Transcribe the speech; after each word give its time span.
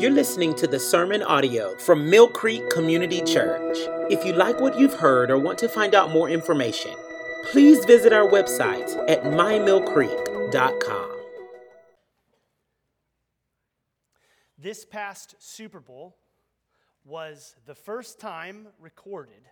You're 0.00 0.10
listening 0.10 0.54
to 0.54 0.66
the 0.66 0.80
sermon 0.80 1.22
audio 1.22 1.76
from 1.76 2.08
Mill 2.08 2.26
Creek 2.26 2.70
Community 2.70 3.20
Church. 3.20 3.76
If 4.10 4.24
you 4.24 4.32
like 4.32 4.58
what 4.58 4.78
you've 4.78 4.94
heard 4.94 5.30
or 5.30 5.36
want 5.36 5.58
to 5.58 5.68
find 5.68 5.94
out 5.94 6.10
more 6.10 6.30
information, 6.30 6.94
please 7.50 7.84
visit 7.84 8.10
our 8.10 8.26
website 8.26 8.96
at 9.10 9.24
mymillcreek.com. 9.24 11.10
This 14.56 14.86
past 14.86 15.34
Super 15.38 15.80
Bowl 15.80 16.16
was 17.04 17.54
the 17.66 17.74
first 17.74 18.18
time 18.18 18.68
recorded 18.78 19.50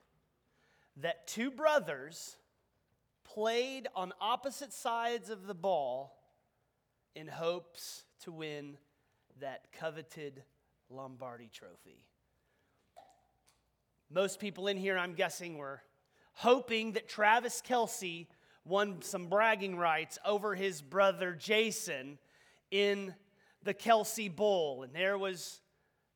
that 0.97 1.27
two 1.27 1.51
brothers 1.51 2.39
played 3.23 3.87
on 3.95 4.15
opposite 4.19 4.73
sides 4.73 5.29
of 5.29 5.47
the 5.47 5.55
ball 5.55 6.17
in 7.15 7.29
hopes 7.29 8.05
to 8.21 8.33
win 8.33 8.79
that 9.41 9.73
coveted 9.73 10.43
Lombardi 10.91 11.51
trophy. 11.53 12.05
Most 14.11 14.41
people 14.41 14.69
in 14.69 14.77
here, 14.77 14.97
I'm 14.97 15.15
guessing, 15.15 15.59
were 15.59 15.83
hoping 16.33 16.93
that 16.93 17.09
Travis 17.09 17.63
Kelce 17.67 18.27
won 18.65 19.03
some 19.03 19.27
bragging 19.27 19.77
rights 19.77 20.19
over 20.25 20.55
his 20.55 20.81
brother 20.81 21.35
Jason 21.35 22.19
in 22.71 23.15
the 23.63 23.75
Kelce 23.75 24.35
Bowl. 24.35 24.83
And 24.83 24.95
there 24.95 25.19
was 25.19 25.61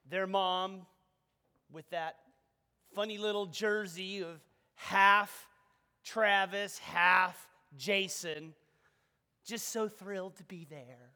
their 0.08 0.26
mom 0.26 0.86
with 1.70 1.88
that 1.90 2.16
funny 2.94 3.18
little 3.18 3.46
jersey 3.46 4.22
of 4.22 4.40
half 4.74 5.48
Travis, 6.04 6.78
half 6.78 7.48
Jason, 7.76 8.54
just 9.44 9.68
so 9.68 9.88
thrilled 9.88 10.36
to 10.36 10.44
be 10.44 10.66
there. 10.68 11.12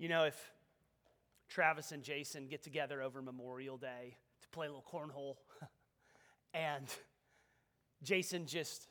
You 0.00 0.08
know, 0.08 0.24
if 0.24 0.50
Travis 1.50 1.92
and 1.92 2.02
Jason 2.02 2.46
get 2.46 2.62
together 2.62 3.02
over 3.02 3.20
Memorial 3.20 3.76
Day 3.76 4.16
to 4.40 4.48
play 4.48 4.66
a 4.66 4.70
little 4.70 4.82
cornhole, 4.90 5.36
and 6.54 6.86
Jason 8.02 8.46
just 8.46 8.88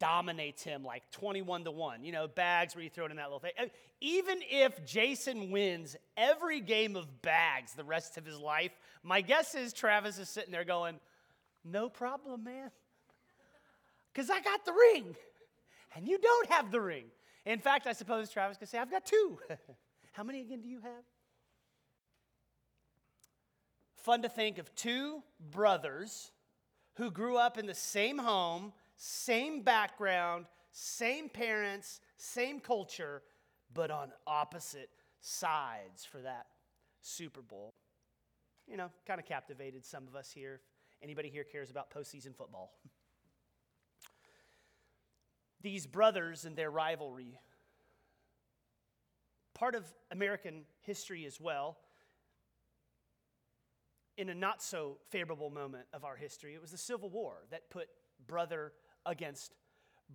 dominates 0.00 0.64
him 0.64 0.82
like 0.82 1.08
21 1.12 1.62
to 1.62 1.70
1. 1.70 2.02
You 2.02 2.10
know, 2.10 2.26
bags 2.26 2.74
where 2.74 2.82
you 2.82 2.90
throw 2.90 3.04
it 3.04 3.12
in 3.12 3.18
that 3.18 3.26
little 3.26 3.38
thing. 3.38 3.52
Uh, 3.56 3.66
even 4.00 4.40
if 4.50 4.84
Jason 4.84 5.52
wins 5.52 5.94
every 6.16 6.60
game 6.60 6.96
of 6.96 7.22
bags 7.22 7.74
the 7.74 7.84
rest 7.84 8.18
of 8.18 8.26
his 8.26 8.40
life, 8.40 8.72
my 9.04 9.20
guess 9.20 9.54
is 9.54 9.72
Travis 9.72 10.18
is 10.18 10.28
sitting 10.28 10.50
there 10.50 10.64
going, 10.64 10.98
No 11.64 11.88
problem, 11.88 12.42
man. 12.42 12.72
Because 14.12 14.28
I 14.28 14.40
got 14.40 14.64
the 14.64 14.72
ring, 14.72 15.14
and 15.94 16.08
you 16.08 16.18
don't 16.18 16.48
have 16.48 16.72
the 16.72 16.80
ring. 16.80 17.04
In 17.46 17.60
fact, 17.60 17.86
I 17.86 17.92
suppose 17.92 18.28
Travis 18.28 18.56
could 18.56 18.68
say, 18.68 18.78
I've 18.78 18.90
got 18.90 19.06
two. 19.06 19.38
How 20.18 20.24
many 20.24 20.40
again 20.40 20.60
do 20.60 20.68
you 20.68 20.80
have? 20.80 21.04
Fun 23.94 24.22
to 24.22 24.28
think 24.28 24.58
of 24.58 24.74
two 24.74 25.22
brothers 25.52 26.32
who 26.94 27.12
grew 27.12 27.36
up 27.36 27.56
in 27.56 27.66
the 27.66 27.74
same 27.74 28.18
home, 28.18 28.72
same 28.96 29.62
background, 29.62 30.46
same 30.72 31.28
parents, 31.28 32.00
same 32.16 32.58
culture, 32.58 33.22
but 33.72 33.92
on 33.92 34.10
opposite 34.26 34.90
sides 35.20 36.04
for 36.04 36.20
that 36.22 36.46
Super 37.00 37.40
Bowl. 37.40 37.74
You 38.66 38.76
know, 38.76 38.90
kind 39.06 39.20
of 39.20 39.24
captivated 39.24 39.86
some 39.86 40.08
of 40.08 40.16
us 40.16 40.32
here. 40.32 40.62
Anybody 41.00 41.28
here 41.28 41.44
cares 41.44 41.70
about 41.70 41.92
postseason 41.92 42.34
football? 42.34 42.72
These 45.60 45.86
brothers 45.86 46.44
and 46.44 46.56
their 46.56 46.72
rivalry 46.72 47.38
part 49.58 49.74
of 49.74 49.84
American 50.12 50.62
history 50.82 51.26
as 51.26 51.40
well. 51.40 51.76
In 54.16 54.28
a 54.28 54.34
not 54.34 54.62
so 54.62 54.98
favorable 55.10 55.50
moment 55.50 55.86
of 55.92 56.04
our 56.04 56.16
history, 56.16 56.54
it 56.54 56.60
was 56.60 56.70
the 56.70 56.78
Civil 56.78 57.10
War 57.10 57.44
that 57.50 57.68
put 57.70 57.88
brother 58.26 58.72
against 59.04 59.52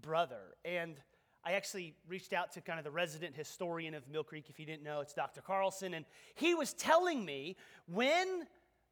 brother. 0.01 0.55
And 0.63 0.95
I 1.43 1.53
actually 1.53 1.93
reached 2.07 2.31
out 2.31 2.53
to 2.53 2.61
kind 2.61 2.79
of 2.79 2.85
the 2.85 2.91
resident 2.91 3.35
historian 3.35 3.93
of 3.93 4.07
Mill 4.07 4.23
Creek. 4.23 4.45
If 4.49 4.59
you 4.59 4.65
didn't 4.65 4.83
know, 4.83 5.01
it's 5.01 5.13
Dr. 5.13 5.41
Carlson. 5.41 5.93
And 5.93 6.05
he 6.35 6.55
was 6.55 6.73
telling 6.73 7.25
me 7.25 7.57
when 7.85 8.47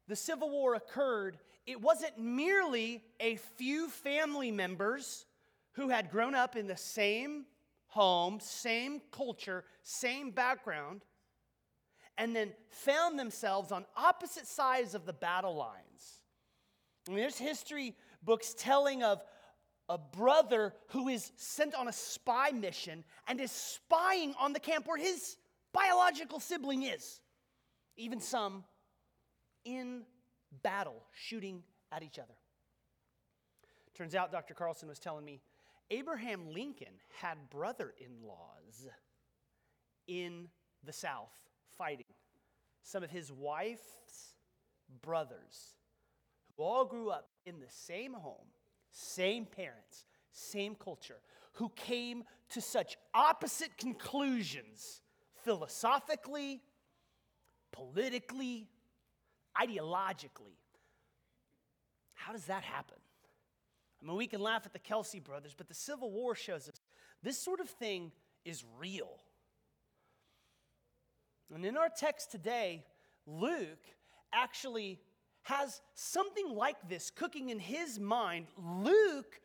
the 0.06 0.16
Civil 0.16 0.50
War 0.50 0.74
occurred, 0.74 1.38
it 1.66 1.80
wasn't 1.80 2.18
merely 2.18 3.02
a 3.20 3.36
few 3.56 3.88
family 3.88 4.50
members 4.50 5.24
who 5.72 5.88
had 5.88 6.10
grown 6.10 6.34
up 6.34 6.56
in 6.56 6.66
the 6.66 6.76
same 6.76 7.46
home, 7.92 8.40
same 8.40 9.02
culture, 9.10 9.64
same 9.82 10.30
background, 10.30 11.02
and 12.16 12.34
then 12.34 12.52
found 12.70 13.18
themselves 13.18 13.70
on 13.70 13.84
opposite 13.96 14.46
sides 14.46 14.94
of 14.94 15.04
the 15.04 15.12
battle 15.12 15.54
lines. 15.54 16.22
And 17.06 17.18
there's 17.18 17.36
history 17.36 17.94
books 18.22 18.54
telling 18.56 19.02
of 19.02 19.22
a 19.90 19.98
brother 19.98 20.72
who 20.88 21.08
is 21.08 21.32
sent 21.36 21.74
on 21.74 21.86
a 21.86 21.92
spy 21.92 22.50
mission 22.50 23.04
and 23.28 23.38
is 23.38 23.52
spying 23.52 24.34
on 24.40 24.54
the 24.54 24.60
camp 24.60 24.86
where 24.86 24.96
his 24.96 25.36
biological 25.74 26.40
sibling 26.40 26.84
is. 26.84 27.20
Even 27.98 28.20
some 28.20 28.64
in 29.66 30.02
battle, 30.62 31.02
shooting 31.12 31.62
at 31.90 32.02
each 32.02 32.18
other. 32.18 32.34
Turns 33.94 34.14
out, 34.14 34.32
Dr. 34.32 34.54
Carlson 34.54 34.88
was 34.88 34.98
telling 34.98 35.26
me 35.26 35.42
Abraham 35.92 36.54
Lincoln 36.54 36.94
had 37.20 37.50
brother 37.50 37.92
in 38.00 38.26
laws 38.26 38.88
in 40.06 40.48
the 40.82 40.92
South 40.92 41.34
fighting. 41.76 42.06
Some 42.82 43.02
of 43.02 43.10
his 43.10 43.30
wife's 43.30 44.34
brothers, 45.02 45.74
who 46.56 46.62
all 46.62 46.86
grew 46.86 47.10
up 47.10 47.28
in 47.44 47.60
the 47.60 47.68
same 47.68 48.14
home, 48.14 48.46
same 48.90 49.44
parents, 49.44 50.06
same 50.32 50.74
culture, 50.74 51.18
who 51.52 51.70
came 51.76 52.24
to 52.48 52.62
such 52.62 52.96
opposite 53.12 53.76
conclusions 53.76 55.02
philosophically, 55.44 56.62
politically, 57.70 58.66
ideologically. 59.60 60.56
How 62.14 62.32
does 62.32 62.46
that 62.46 62.62
happen? 62.62 63.01
I 64.02 64.06
mean, 64.06 64.16
we 64.16 64.26
can 64.26 64.40
laugh 64.40 64.62
at 64.66 64.72
the 64.72 64.78
Kelce 64.78 65.22
brothers, 65.22 65.54
but 65.56 65.68
the 65.68 65.74
Civil 65.74 66.10
War 66.10 66.34
shows 66.34 66.68
us 66.68 66.80
this 67.22 67.38
sort 67.38 67.60
of 67.60 67.68
thing 67.68 68.10
is 68.44 68.64
real. 68.78 69.18
And 71.54 71.64
in 71.64 71.76
our 71.76 71.88
text 71.88 72.30
today, 72.30 72.84
Luke 73.26 73.84
actually 74.32 74.98
has 75.42 75.80
something 75.94 76.48
like 76.54 76.76
this 76.88 77.10
cooking 77.10 77.50
in 77.50 77.58
his 77.58 78.00
mind. 78.00 78.46
Luke 78.56 79.40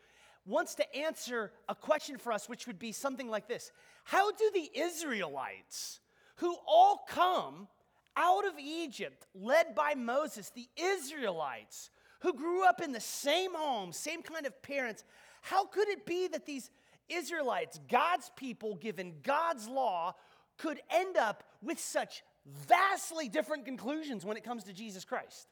wants 0.46 0.76
to 0.76 0.96
answer 0.96 1.52
a 1.68 1.76
question 1.76 2.18
for 2.18 2.32
us, 2.32 2.48
which 2.48 2.66
would 2.66 2.80
be 2.80 2.92
something 2.92 3.30
like 3.30 3.48
this 3.48 3.72
How 4.06 4.32
do 4.32 4.52
the 4.54 4.70
Israelites, 4.80 6.00
who 6.38 6.56
all 6.66 7.06
come 7.08 7.68
out 8.16 8.46
of 8.48 8.54
Egypt, 8.60 9.28
led 9.36 9.76
by 9.76 9.94
Moses, 9.96 10.50
the 10.50 10.68
Israelites, 10.76 11.92
who 12.22 12.34
grew 12.34 12.66
up 12.66 12.82
in 12.82 12.92
the 12.92 13.00
same 13.00 13.54
home, 13.54 13.92
same 13.92 14.22
kind 14.22 14.46
of 14.46 14.62
parents, 14.62 15.04
how 15.42 15.66
could 15.66 15.88
it 15.88 16.06
be 16.06 16.28
that 16.28 16.46
these 16.46 16.70
Israelites, 17.10 17.80
God's 17.90 18.32
people, 18.36 18.76
given 18.76 19.16
God's 19.24 19.68
law, 19.68 20.14
could 20.58 20.80
end 20.90 21.18
up 21.18 21.44
with 21.62 21.80
such 21.80 22.24
vastly 22.46 23.30
different 23.30 23.66
conclusions 23.66 24.26
when 24.26 24.38
it 24.38 24.44
comes 24.44 24.64
to 24.66 24.74
Jesus 24.74 25.06
Christ? 25.06 25.48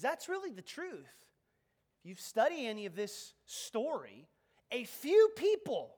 That's 0.00 0.28
really 0.28 0.52
the 0.52 0.62
truth. 0.62 1.26
If 2.02 2.08
you 2.08 2.14
study 2.14 2.66
any 2.66 2.86
of 2.86 2.96
this 2.96 3.34
story, 3.46 4.26
a 4.70 4.84
few 4.84 5.30
people, 5.36 5.94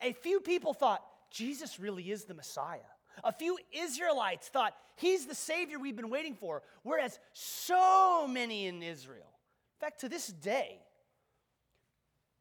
a 0.00 0.12
few 0.12 0.40
people 0.40 0.74
thought 0.74 1.04
Jesus 1.30 1.78
really 1.78 2.10
is 2.10 2.24
the 2.24 2.34
Messiah. 2.34 2.80
A 3.24 3.32
few 3.32 3.58
Israelites 3.72 4.48
thought 4.48 4.74
he's 4.96 5.26
the 5.26 5.34
Savior 5.34 5.78
we've 5.78 5.96
been 5.96 6.10
waiting 6.10 6.34
for, 6.34 6.62
whereas 6.82 7.18
so 7.32 8.26
many 8.28 8.66
in 8.66 8.82
Israel, 8.82 9.30
in 9.76 9.86
fact, 9.86 10.00
to 10.00 10.08
this 10.08 10.28
day, 10.28 10.80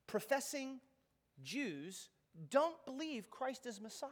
professing 0.07 0.79
Jews 1.43 2.09
don't 2.49 2.83
believe 2.85 3.29
Christ 3.29 3.65
is 3.65 3.81
Messiah. 3.81 4.09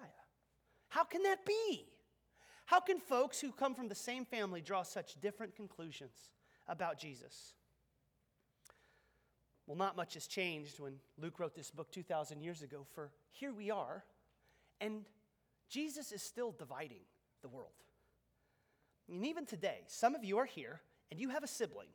How 0.89 1.03
can 1.03 1.23
that 1.23 1.45
be? 1.45 1.85
How 2.65 2.79
can 2.79 2.99
folks 2.99 3.39
who 3.39 3.51
come 3.51 3.73
from 3.73 3.87
the 3.87 3.95
same 3.95 4.25
family 4.25 4.61
draw 4.61 4.83
such 4.83 5.19
different 5.21 5.55
conclusions 5.55 6.29
about 6.67 6.99
Jesus? 6.99 7.53
Well, 9.65 9.77
not 9.77 9.95
much 9.95 10.15
has 10.15 10.25
changed 10.27 10.79
when 10.79 10.93
Luke 11.19 11.39
wrote 11.39 11.55
this 11.55 11.69
book 11.69 11.91
2,000 11.91 12.41
years 12.41 12.61
ago, 12.63 12.85
for 12.93 13.11
here 13.31 13.53
we 13.53 13.69
are, 13.69 14.03
and 14.81 15.05
Jesus 15.69 16.11
is 16.11 16.21
still 16.21 16.51
dividing 16.51 17.01
the 17.41 17.47
world. 17.47 17.71
And 19.07 19.25
even 19.25 19.45
today, 19.45 19.81
some 19.87 20.15
of 20.15 20.23
you 20.23 20.37
are 20.37 20.45
here 20.45 20.81
and 21.11 21.19
you 21.19 21.29
have 21.29 21.43
a 21.43 21.47
sibling 21.47 21.87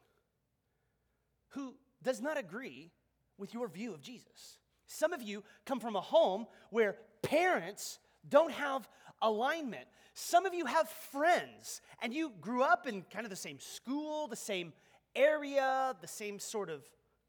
who 1.50 1.74
does 2.02 2.20
not 2.20 2.38
agree 2.38 2.90
with 3.38 3.54
your 3.54 3.68
view 3.68 3.94
of 3.94 4.00
Jesus. 4.00 4.58
Some 4.86 5.12
of 5.12 5.22
you 5.22 5.42
come 5.64 5.80
from 5.80 5.96
a 5.96 6.00
home 6.00 6.46
where 6.70 6.96
parents 7.22 7.98
don't 8.28 8.52
have 8.52 8.88
alignment. 9.22 9.86
Some 10.14 10.46
of 10.46 10.54
you 10.54 10.66
have 10.66 10.88
friends, 10.88 11.80
and 12.00 12.14
you 12.14 12.32
grew 12.40 12.62
up 12.62 12.86
in 12.86 13.02
kind 13.02 13.24
of 13.24 13.30
the 13.30 13.36
same 13.36 13.58
school, 13.58 14.28
the 14.28 14.36
same 14.36 14.72
area, 15.16 15.94
the 16.00 16.06
same 16.06 16.38
sort 16.38 16.70
of 16.70 16.84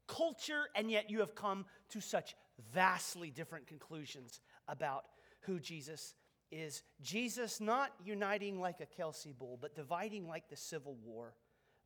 culture, 0.06 0.68
and 0.76 0.90
yet 0.90 1.10
you 1.10 1.20
have 1.20 1.34
come 1.34 1.64
to 1.90 2.00
such 2.00 2.36
vastly 2.72 3.30
different 3.30 3.66
conclusions 3.66 4.40
about 4.68 5.06
who 5.40 5.58
Jesus 5.58 6.14
is. 6.50 6.82
Jesus 7.02 7.60
not 7.60 7.92
uniting 8.04 8.60
like 8.60 8.80
a 8.80 9.02
Kelce 9.02 9.36
bull, 9.36 9.58
but 9.60 9.74
dividing 9.74 10.28
like 10.28 10.48
the 10.48 10.56
Civil 10.56 10.96
War, 11.04 11.34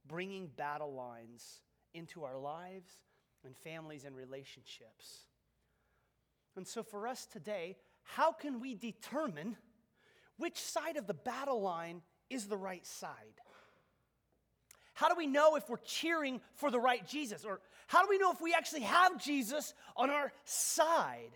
bringing 0.06 0.48
battle 0.48 0.94
lines 0.94 1.60
into 1.94 2.24
our 2.24 2.38
lives 2.38 2.90
and 3.44 3.56
families 3.56 4.04
and 4.04 4.14
relationships. 4.14 5.26
And 6.56 6.66
so, 6.66 6.82
for 6.82 7.06
us 7.06 7.26
today, 7.26 7.76
how 8.02 8.32
can 8.32 8.60
we 8.60 8.74
determine 8.74 9.56
which 10.36 10.58
side 10.58 10.96
of 10.96 11.06
the 11.06 11.14
battle 11.14 11.60
line 11.60 12.02
is 12.28 12.46
the 12.46 12.56
right 12.56 12.86
side? 12.86 13.40
How 14.94 15.08
do 15.08 15.14
we 15.16 15.26
know 15.26 15.56
if 15.56 15.68
we're 15.68 15.78
cheering 15.78 16.40
for 16.56 16.70
the 16.70 16.80
right 16.80 17.06
Jesus? 17.06 17.44
Or 17.44 17.60
how 17.86 18.02
do 18.02 18.08
we 18.10 18.18
know 18.18 18.32
if 18.32 18.40
we 18.40 18.52
actually 18.52 18.82
have 18.82 19.22
Jesus 19.22 19.72
on 19.96 20.10
our 20.10 20.32
side? 20.44 21.32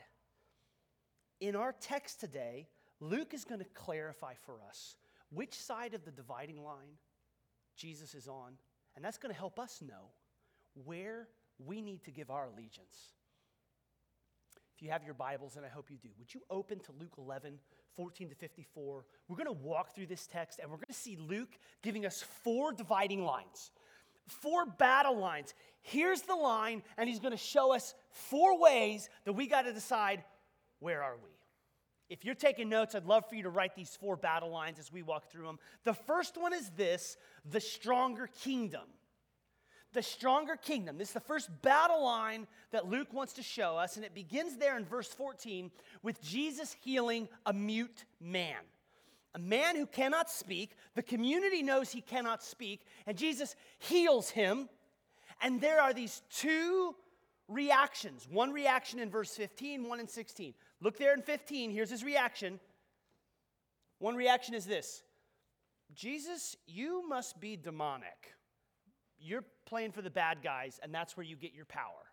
In 1.40 1.56
our 1.56 1.74
text 1.80 2.20
today, 2.20 2.68
Luke 3.04 3.34
is 3.34 3.44
going 3.44 3.60
to 3.60 3.66
clarify 3.74 4.32
for 4.46 4.56
us 4.66 4.96
which 5.30 5.54
side 5.54 5.92
of 5.92 6.04
the 6.04 6.10
dividing 6.10 6.62
line 6.64 6.96
Jesus 7.76 8.14
is 8.14 8.28
on, 8.28 8.52
and 8.96 9.04
that's 9.04 9.18
going 9.18 9.32
to 9.32 9.38
help 9.38 9.58
us 9.58 9.82
know 9.86 10.10
where 10.84 11.28
we 11.58 11.82
need 11.82 12.02
to 12.04 12.10
give 12.10 12.30
our 12.30 12.46
allegiance. 12.46 13.12
If 14.74 14.82
you 14.82 14.90
have 14.90 15.04
your 15.04 15.14
Bibles, 15.14 15.56
and 15.56 15.66
I 15.66 15.68
hope 15.68 15.90
you 15.90 15.98
do, 16.02 16.08
would 16.18 16.32
you 16.32 16.40
open 16.50 16.80
to 16.80 16.92
Luke 16.98 17.14
11, 17.18 17.58
14 17.94 18.30
to 18.30 18.34
54? 18.34 19.04
We're 19.28 19.36
going 19.36 19.46
to 19.46 19.52
walk 19.52 19.94
through 19.94 20.06
this 20.06 20.26
text 20.26 20.58
and 20.58 20.70
we're 20.70 20.78
going 20.78 20.86
to 20.88 20.94
see 20.94 21.16
Luke 21.16 21.58
giving 21.82 22.06
us 22.06 22.24
four 22.42 22.72
dividing 22.72 23.24
lines, 23.24 23.70
four 24.26 24.64
battle 24.64 25.18
lines. 25.18 25.52
Here's 25.82 26.22
the 26.22 26.34
line, 26.34 26.82
and 26.96 27.08
he's 27.08 27.20
going 27.20 27.32
to 27.32 27.36
show 27.36 27.74
us 27.74 27.94
four 28.10 28.58
ways 28.58 29.10
that 29.26 29.34
we 29.34 29.46
got 29.46 29.62
to 29.62 29.72
decide 29.74 30.24
where 30.80 31.02
are 31.02 31.16
we. 31.22 31.30
If 32.14 32.24
you're 32.24 32.36
taking 32.36 32.68
notes, 32.68 32.94
I'd 32.94 33.06
love 33.06 33.28
for 33.28 33.34
you 33.34 33.42
to 33.42 33.50
write 33.50 33.74
these 33.74 33.96
four 34.00 34.14
battle 34.14 34.48
lines 34.48 34.78
as 34.78 34.92
we 34.92 35.02
walk 35.02 35.32
through 35.32 35.46
them. 35.46 35.58
The 35.82 35.94
first 35.94 36.40
one 36.40 36.54
is 36.54 36.70
this 36.76 37.16
the 37.44 37.60
stronger 37.60 38.28
kingdom 38.28 38.84
the 39.94 40.02
stronger 40.02 40.56
kingdom. 40.56 40.98
This 40.98 41.08
is 41.08 41.14
the 41.14 41.20
first 41.20 41.48
battle 41.62 42.04
line 42.04 42.46
that 42.72 42.88
Luke 42.88 43.12
wants 43.12 43.32
to 43.34 43.42
show 43.42 43.76
us, 43.76 43.96
and 43.96 44.04
it 44.04 44.12
begins 44.12 44.56
there 44.56 44.76
in 44.76 44.84
verse 44.84 45.08
14 45.08 45.70
with 46.02 46.20
Jesus 46.20 46.76
healing 46.82 47.28
a 47.46 47.52
mute 47.52 48.04
man. 48.20 48.58
A 49.36 49.38
man 49.38 49.76
who 49.76 49.86
cannot 49.86 50.30
speak, 50.30 50.72
the 50.94 51.02
community 51.02 51.62
knows 51.62 51.90
he 51.90 52.00
cannot 52.00 52.42
speak, 52.42 52.80
and 53.06 53.16
Jesus 53.16 53.54
heals 53.78 54.30
him. 54.30 54.68
And 55.40 55.60
there 55.60 55.80
are 55.80 55.92
these 55.92 56.22
two 56.30 56.96
reactions 57.48 58.26
one 58.30 58.52
reaction 58.52 58.98
in 58.98 59.10
verse 59.10 59.34
15, 59.34 59.88
one 59.88 60.00
in 60.00 60.08
16. 60.08 60.54
Look 60.84 60.98
there 60.98 61.14
in 61.14 61.22
15, 61.22 61.72
here's 61.72 61.90
his 61.90 62.04
reaction. 62.04 62.60
One 63.98 64.14
reaction 64.14 64.54
is 64.54 64.64
this 64.64 65.02
Jesus, 65.92 66.56
you 66.66 67.08
must 67.08 67.40
be 67.40 67.56
demonic 67.56 68.34
you're 69.24 69.44
playing 69.66 69.92
for 69.92 70.02
the 70.02 70.10
bad 70.10 70.38
guys, 70.42 70.78
and 70.82 70.94
that's 70.94 71.16
where 71.16 71.24
you 71.24 71.36
get 71.36 71.54
your 71.54 71.64
power. 71.64 72.10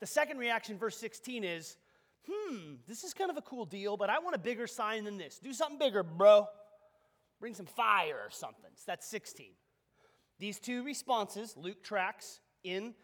The 0.00 0.06
second 0.06 0.38
reaction, 0.38 0.78
verse 0.78 0.96
16, 0.96 1.44
is 1.44 1.76
hmm, 2.28 2.74
this 2.88 3.04
is 3.04 3.12
kind 3.12 3.30
of 3.30 3.36
a 3.36 3.42
cool 3.42 3.66
deal, 3.66 3.96
but 3.96 4.08
I 4.08 4.18
want 4.18 4.34
a 4.34 4.38
bigger 4.38 4.66
sign 4.66 5.04
than 5.04 5.18
this. 5.18 5.38
Do 5.38 5.52
something 5.52 5.78
bigger, 5.78 6.02
bro. 6.02 6.46
Bring 7.38 7.54
some 7.54 7.66
fire 7.66 8.16
or 8.24 8.30
something. 8.30 8.70
So 8.76 8.84
that's 8.86 9.06
16. 9.08 9.50
These 10.38 10.58
two 10.58 10.82
responses, 10.82 11.54
Luke 11.56 11.82
tracks 11.82 12.40
in 12.64 12.94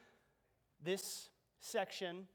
this 0.83 1.29
section, 1.61 2.27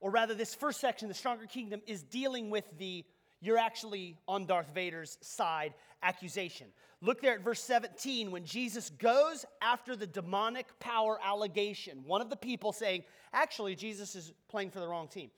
or 0.00 0.10
rather, 0.10 0.34
this 0.34 0.54
first 0.54 0.80
section, 0.80 1.08
the 1.08 1.14
stronger 1.14 1.46
kingdom, 1.46 1.80
is 1.86 2.02
dealing 2.02 2.50
with 2.50 2.64
the 2.78 3.04
you're 3.40 3.58
actually 3.58 4.16
on 4.26 4.46
Darth 4.46 4.72
Vader's 4.74 5.18
side 5.20 5.74
accusation. 6.02 6.68
Look 7.02 7.20
there 7.20 7.34
at 7.34 7.42
verse 7.42 7.62
17 7.62 8.30
when 8.30 8.44
Jesus 8.44 8.90
goes 8.90 9.44
after 9.60 9.94
the 9.94 10.06
demonic 10.06 10.66
power 10.80 11.18
allegation. 11.22 12.02
One 12.06 12.22
of 12.22 12.30
the 12.30 12.36
people 12.36 12.72
saying, 12.72 13.04
actually, 13.32 13.74
Jesus 13.74 14.16
is 14.16 14.32
playing 14.48 14.70
for 14.70 14.80
the 14.80 14.88
wrong 14.88 15.08
team. 15.08 15.30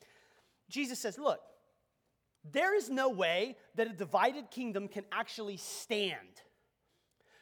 Jesus 0.71 1.01
says, 1.01 1.19
Look, 1.19 1.41
there 2.45 2.77
is 2.77 2.89
no 2.89 3.09
way 3.09 3.57
that 3.75 3.89
a 3.89 3.93
divided 3.93 4.51
kingdom 4.51 4.89
can 4.89 5.05
actually 5.11 5.57
stand. 5.57 6.43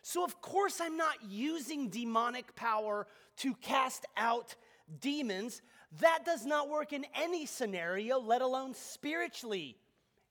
So, 0.03 0.25
of 0.25 0.41
course, 0.41 0.81
I'm 0.81 0.97
not 0.97 1.17
using 1.29 1.89
demonic 1.89 2.55
power 2.55 3.07
to 3.39 3.55
cast 3.57 4.07
out 4.17 4.55
demons. 5.01 5.63
That 6.01 6.25
does 6.25 6.45
not 6.45 6.69
work 6.69 6.93
in 6.93 7.07
any 7.15 7.47
scenario, 7.47 8.19
let 8.19 8.43
alone 8.43 8.75
spiritually 8.75 9.77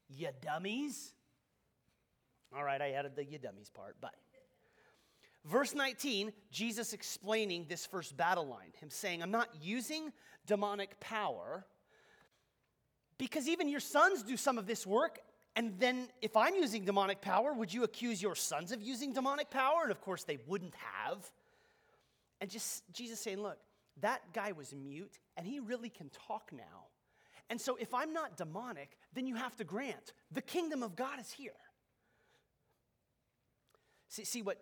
you 0.09 0.29
dummies. 0.41 1.13
All 2.55 2.63
right, 2.63 2.81
I 2.81 2.91
added 2.91 3.15
the 3.15 3.25
you 3.25 3.39
dummies 3.39 3.69
part, 3.69 3.95
but. 4.01 4.13
Verse 5.45 5.75
19, 5.75 6.33
Jesus 6.49 6.91
explaining 6.91 7.67
this 7.69 7.85
first 7.85 8.17
battle 8.17 8.47
line, 8.47 8.71
him 8.81 8.89
saying, 8.89 9.21
I'm 9.21 9.29
not 9.29 9.49
using 9.61 10.11
demonic 10.47 10.99
power 10.99 11.65
because 13.19 13.47
even 13.47 13.69
your 13.69 13.79
sons 13.79 14.23
do 14.23 14.37
some 14.37 14.57
of 14.57 14.65
this 14.65 14.87
work. 14.87 15.19
And 15.55 15.79
then, 15.79 16.09
if 16.21 16.35
I'm 16.35 16.55
using 16.55 16.83
demonic 16.83 17.21
power, 17.21 17.53
would 17.53 17.73
you 17.73 17.83
accuse 17.83 18.21
your 18.21 18.35
sons 18.35 18.71
of 18.71 18.81
using 18.81 19.13
demonic 19.13 19.49
power? 19.49 19.83
And 19.83 19.91
of 19.91 20.01
course, 20.01 20.23
they 20.23 20.37
wouldn't 20.47 20.73
have. 20.75 21.31
And 22.41 22.49
just 22.49 22.83
Jesus 22.91 23.19
saying, 23.19 23.41
Look, 23.41 23.57
that 24.01 24.33
guy 24.33 24.51
was 24.51 24.73
mute 24.73 25.19
and 25.37 25.47
he 25.47 25.59
really 25.59 25.89
can 25.89 26.09
talk 26.27 26.51
now. 26.51 26.87
And 27.49 27.61
so, 27.61 27.77
if 27.79 27.93
I'm 27.93 28.11
not 28.11 28.37
demonic, 28.37 28.97
then 29.13 29.27
you 29.27 29.35
have 29.35 29.55
to 29.57 29.63
grant 29.63 30.13
the 30.31 30.41
kingdom 30.41 30.81
of 30.81 30.95
God 30.95 31.19
is 31.19 31.31
here. 31.31 31.51
See, 34.09 34.23
see 34.23 34.41
what, 34.41 34.57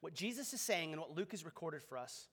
what 0.00 0.14
Jesus 0.14 0.54
is 0.54 0.60
saying 0.60 0.92
and 0.92 1.00
what 1.00 1.14
Luke 1.14 1.32
has 1.32 1.44
recorded 1.44 1.82
for 1.82 1.98
us 1.98 2.28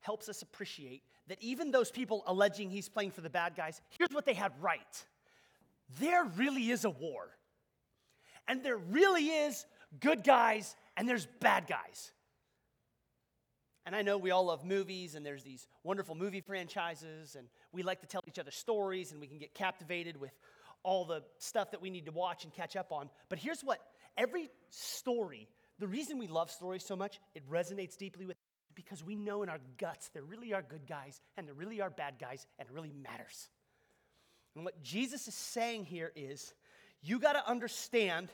helps 0.00 0.28
us 0.28 0.42
appreciate 0.42 1.02
that 1.26 1.38
even 1.40 1.70
those 1.70 1.90
people 1.90 2.22
alleging 2.26 2.70
he's 2.70 2.88
playing 2.88 3.10
for 3.10 3.22
the 3.22 3.30
bad 3.30 3.54
guys, 3.56 3.80
here's 3.98 4.12
what 4.12 4.24
they 4.24 4.34
had 4.34 4.52
right 4.60 5.04
there 5.98 6.24
really 6.36 6.70
is 6.70 6.84
a 6.84 6.90
war. 6.90 7.30
And 8.46 8.62
there 8.62 8.76
really 8.76 9.26
is 9.26 9.64
good 9.98 10.22
guys 10.22 10.76
and 10.96 11.08
there's 11.08 11.26
bad 11.40 11.66
guys. 11.66 12.12
And 13.86 13.96
I 13.96 14.02
know 14.02 14.18
we 14.18 14.30
all 14.30 14.46
love 14.46 14.64
movies, 14.64 15.14
and 15.14 15.24
there's 15.24 15.42
these 15.42 15.66
wonderful 15.84 16.14
movie 16.14 16.40
franchises, 16.40 17.34
and 17.36 17.48
we 17.72 17.82
like 17.82 18.00
to 18.00 18.06
tell 18.06 18.20
each 18.28 18.38
other 18.38 18.50
stories, 18.50 19.12
and 19.12 19.20
we 19.20 19.26
can 19.26 19.38
get 19.38 19.54
captivated 19.54 20.20
with 20.20 20.32
all 20.82 21.04
the 21.04 21.22
stuff 21.38 21.70
that 21.70 21.80
we 21.80 21.90
need 21.90 22.06
to 22.06 22.12
watch 22.12 22.44
and 22.44 22.52
catch 22.52 22.76
up 22.76 22.92
on. 22.92 23.08
But 23.28 23.38
here's 23.38 23.62
what 23.62 23.80
every 24.16 24.50
story, 24.68 25.48
the 25.78 25.86
reason 25.86 26.18
we 26.18 26.28
love 26.28 26.50
stories 26.50 26.84
so 26.84 26.96
much, 26.96 27.20
it 27.34 27.48
resonates 27.50 27.96
deeply 27.96 28.26
with 28.26 28.36
because 28.74 29.04
we 29.04 29.16
know 29.16 29.42
in 29.42 29.48
our 29.48 29.58
guts 29.78 30.08
there 30.14 30.22
really 30.22 30.54
are 30.54 30.62
good 30.62 30.86
guys 30.86 31.20
and 31.36 31.46
there 31.46 31.54
really 31.54 31.80
are 31.80 31.90
bad 31.90 32.14
guys, 32.20 32.46
and 32.58 32.68
it 32.68 32.74
really 32.74 32.92
matters. 33.02 33.48
And 34.54 34.64
what 34.64 34.82
Jesus 34.82 35.28
is 35.28 35.34
saying 35.34 35.84
here 35.84 36.12
is 36.16 36.54
you 37.02 37.18
got 37.18 37.32
to 37.32 37.48
understand 37.48 38.28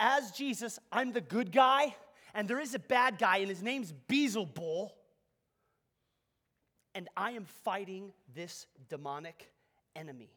as 0.00 0.30
Jesus, 0.32 0.78
I'm 0.92 1.12
the 1.12 1.20
good 1.20 1.50
guy 1.50 1.94
and 2.34 2.48
there 2.48 2.60
is 2.60 2.74
a 2.74 2.78
bad 2.78 3.18
guy, 3.18 3.38
and 3.38 3.48
his 3.48 3.62
name's 3.62 3.92
Beelzebul. 4.08 4.90
And 6.94 7.08
I 7.16 7.32
am 7.32 7.44
fighting 7.64 8.12
this 8.34 8.66
demonic 8.88 9.52
enemy. 9.94 10.30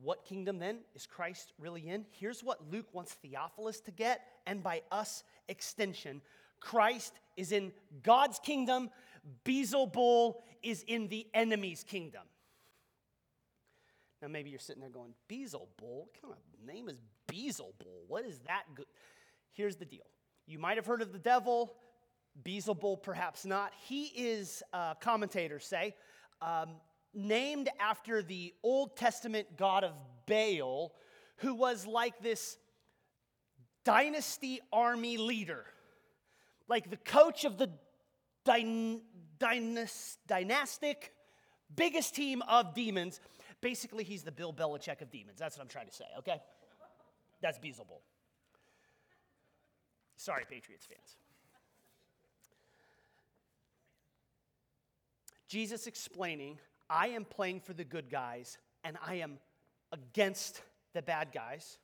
What 0.00 0.24
kingdom 0.24 0.58
then 0.58 0.78
is 0.94 1.06
Christ 1.06 1.52
really 1.58 1.88
in? 1.88 2.06
Here's 2.10 2.42
what 2.44 2.70
Luke 2.70 2.86
wants 2.92 3.14
Theophilus 3.14 3.80
to 3.80 3.90
get, 3.90 4.20
and 4.46 4.62
by 4.62 4.82
us, 4.92 5.24
extension. 5.48 6.22
Christ 6.60 7.12
is 7.36 7.52
in 7.52 7.72
God's 8.02 8.38
kingdom, 8.38 8.90
Beelzebul 9.44 10.36
is 10.62 10.82
in 10.86 11.08
the 11.08 11.26
enemy's 11.34 11.84
kingdom. 11.84 12.22
Now, 14.22 14.28
maybe 14.28 14.50
you're 14.50 14.58
sitting 14.58 14.80
there 14.80 14.90
going, 14.90 15.14
Beelzebul? 15.28 15.68
What 15.80 16.22
kind 16.22 16.32
of 16.32 16.66
name 16.66 16.88
is 16.88 16.98
Beelzebul? 17.30 18.06
What 18.06 18.24
is 18.24 18.38
that 18.46 18.64
good? 18.74 18.86
Here's 19.52 19.76
the 19.76 19.84
deal. 19.84 20.06
You 20.46 20.58
might 20.58 20.76
have 20.76 20.86
heard 20.86 21.02
of 21.02 21.12
the 21.12 21.18
devil, 21.18 21.74
Beelzebul, 22.42 23.02
perhaps 23.02 23.44
not. 23.44 23.72
He 23.86 24.06
is, 24.06 24.62
uh, 24.72 24.94
commentators 24.94 25.66
say, 25.66 25.94
um, 26.40 26.76
named 27.14 27.68
after 27.80 28.22
the 28.22 28.54
Old 28.62 28.96
Testament 28.96 29.56
god 29.56 29.84
of 29.84 29.92
Baal, 30.26 30.94
who 31.38 31.54
was 31.54 31.86
like 31.86 32.20
this 32.22 32.56
dynasty 33.84 34.60
army 34.72 35.16
leader, 35.16 35.64
like 36.68 36.90
the 36.90 36.96
coach 36.96 37.44
of 37.44 37.58
the 37.58 37.70
dyn- 38.46 39.00
dynastic 40.26 41.12
biggest 41.74 42.14
team 42.14 42.42
of 42.48 42.74
demons 42.74 43.20
Basically, 43.60 44.04
he's 44.04 44.22
the 44.22 44.30
Bill 44.30 44.52
Belichick 44.52 45.02
of 45.02 45.10
demons. 45.10 45.38
That's 45.38 45.56
what 45.56 45.62
I'm 45.62 45.68
trying 45.68 45.88
to 45.88 45.94
say, 45.94 46.04
okay? 46.18 46.40
That's 47.40 47.58
Beelzebul. 47.58 48.00
Sorry, 50.16 50.44
Patriots 50.48 50.86
fans. 50.86 51.16
Jesus 55.48 55.86
explaining, 55.86 56.58
I 56.90 57.08
am 57.08 57.24
playing 57.24 57.60
for 57.60 57.72
the 57.72 57.84
good 57.84 58.10
guys 58.10 58.58
and 58.84 58.98
I 59.04 59.16
am 59.16 59.38
against 59.92 60.62
the 60.92 61.02
bad 61.02 61.32
guys. 61.32 61.78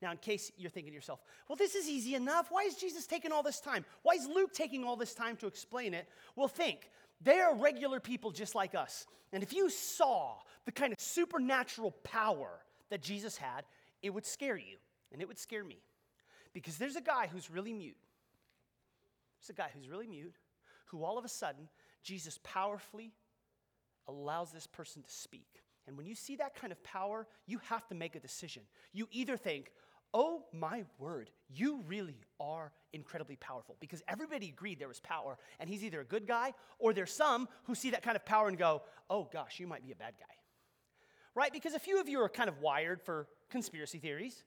Now, 0.00 0.12
in 0.12 0.18
case 0.18 0.52
you're 0.56 0.70
thinking 0.70 0.92
to 0.92 0.94
yourself, 0.94 1.20
well, 1.48 1.56
this 1.56 1.74
is 1.74 1.88
easy 1.88 2.14
enough. 2.14 2.48
Why 2.50 2.62
is 2.62 2.76
Jesus 2.76 3.06
taking 3.06 3.32
all 3.32 3.42
this 3.42 3.60
time? 3.60 3.84
Why 4.02 4.14
is 4.14 4.28
Luke 4.28 4.52
taking 4.52 4.84
all 4.84 4.94
this 4.94 5.14
time 5.14 5.36
to 5.38 5.46
explain 5.46 5.94
it? 5.94 6.08
Well, 6.36 6.48
think. 6.48 6.90
They 7.20 7.40
are 7.40 7.54
regular 7.56 7.98
people 7.98 8.30
just 8.30 8.54
like 8.54 8.76
us. 8.76 9.06
And 9.32 9.42
if 9.42 9.52
you 9.52 9.68
saw 9.70 10.34
the 10.66 10.72
kind 10.72 10.92
of 10.92 11.00
supernatural 11.00 11.90
power 12.04 12.60
that 12.90 13.02
Jesus 13.02 13.36
had, 13.36 13.64
it 14.02 14.10
would 14.10 14.26
scare 14.26 14.56
you. 14.56 14.76
And 15.12 15.22
it 15.22 15.28
would 15.28 15.38
scare 15.38 15.64
me. 15.64 15.78
Because 16.52 16.76
there's 16.76 16.96
a 16.96 17.00
guy 17.00 17.28
who's 17.32 17.50
really 17.50 17.72
mute. 17.72 17.96
There's 19.40 19.50
a 19.50 19.60
guy 19.60 19.70
who's 19.74 19.88
really 19.88 20.06
mute 20.06 20.34
who 20.86 21.04
all 21.04 21.18
of 21.18 21.24
a 21.24 21.28
sudden 21.28 21.68
Jesus 22.02 22.38
powerfully 22.42 23.12
allows 24.06 24.52
this 24.52 24.66
person 24.66 25.02
to 25.02 25.10
speak. 25.10 25.46
And 25.86 25.96
when 25.96 26.06
you 26.06 26.14
see 26.14 26.36
that 26.36 26.54
kind 26.54 26.72
of 26.72 26.82
power, 26.82 27.26
you 27.46 27.60
have 27.68 27.86
to 27.88 27.94
make 27.94 28.14
a 28.14 28.20
decision. 28.20 28.62
You 28.92 29.08
either 29.10 29.36
think, 29.36 29.70
oh 30.12 30.44
my 30.52 30.84
word, 30.98 31.30
you 31.48 31.82
really 31.86 32.16
are 32.40 32.72
incredibly 32.92 33.36
powerful. 33.36 33.76
Because 33.80 34.02
everybody 34.08 34.48
agreed 34.48 34.78
there 34.78 34.88
was 34.88 35.00
power, 35.00 35.38
and 35.60 35.68
he's 35.68 35.84
either 35.84 36.00
a 36.00 36.04
good 36.04 36.26
guy 36.26 36.52
or 36.78 36.92
there's 36.92 37.12
some 37.12 37.48
who 37.64 37.74
see 37.74 37.90
that 37.90 38.02
kind 38.02 38.16
of 38.16 38.24
power 38.24 38.48
and 38.48 38.58
go, 38.58 38.82
oh 39.08 39.28
gosh, 39.32 39.60
you 39.60 39.66
might 39.66 39.82
be 39.82 39.92
a 39.92 39.96
bad 39.96 40.14
guy. 40.18 40.26
Right? 41.34 41.52
Because 41.52 41.74
a 41.74 41.78
few 41.78 42.00
of 42.00 42.08
you 42.08 42.20
are 42.20 42.28
kind 42.28 42.48
of 42.48 42.60
wired 42.60 43.00
for 43.00 43.28
conspiracy 43.50 43.98
theories. 43.98 44.44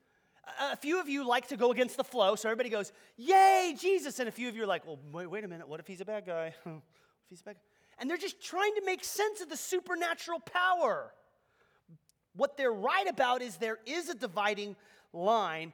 A 0.59 0.75
few 0.75 0.99
of 0.99 1.07
you 1.07 1.25
like 1.25 1.47
to 1.49 1.57
go 1.57 1.71
against 1.71 1.97
the 1.97 2.03
flow, 2.03 2.35
so 2.35 2.49
everybody 2.49 2.69
goes, 2.69 2.91
Yay, 3.15 3.75
Jesus. 3.79 4.19
And 4.19 4.27
a 4.27 4.31
few 4.31 4.49
of 4.49 4.55
you 4.55 4.63
are 4.63 4.67
like, 4.67 4.85
Well, 4.85 4.99
wait, 5.11 5.27
wait 5.27 5.43
a 5.43 5.47
minute, 5.47 5.67
what 5.67 5.79
if 5.79 5.87
he's 5.87 6.01
a 6.01 6.05
bad 6.05 6.25
guy? 6.25 6.47
if 6.65 6.73
he's 7.29 7.41
a 7.41 7.43
bad 7.43 7.55
guy? 7.55 7.61
And 7.99 8.09
they're 8.09 8.17
just 8.17 8.41
trying 8.41 8.73
to 8.75 8.81
make 8.85 9.03
sense 9.03 9.41
of 9.41 9.49
the 9.49 9.57
supernatural 9.57 10.39
power. 10.39 11.13
What 12.35 12.57
they're 12.57 12.73
right 12.73 13.07
about 13.07 13.41
is 13.41 13.57
there 13.57 13.79
is 13.85 14.09
a 14.09 14.15
dividing 14.15 14.75
line. 15.13 15.73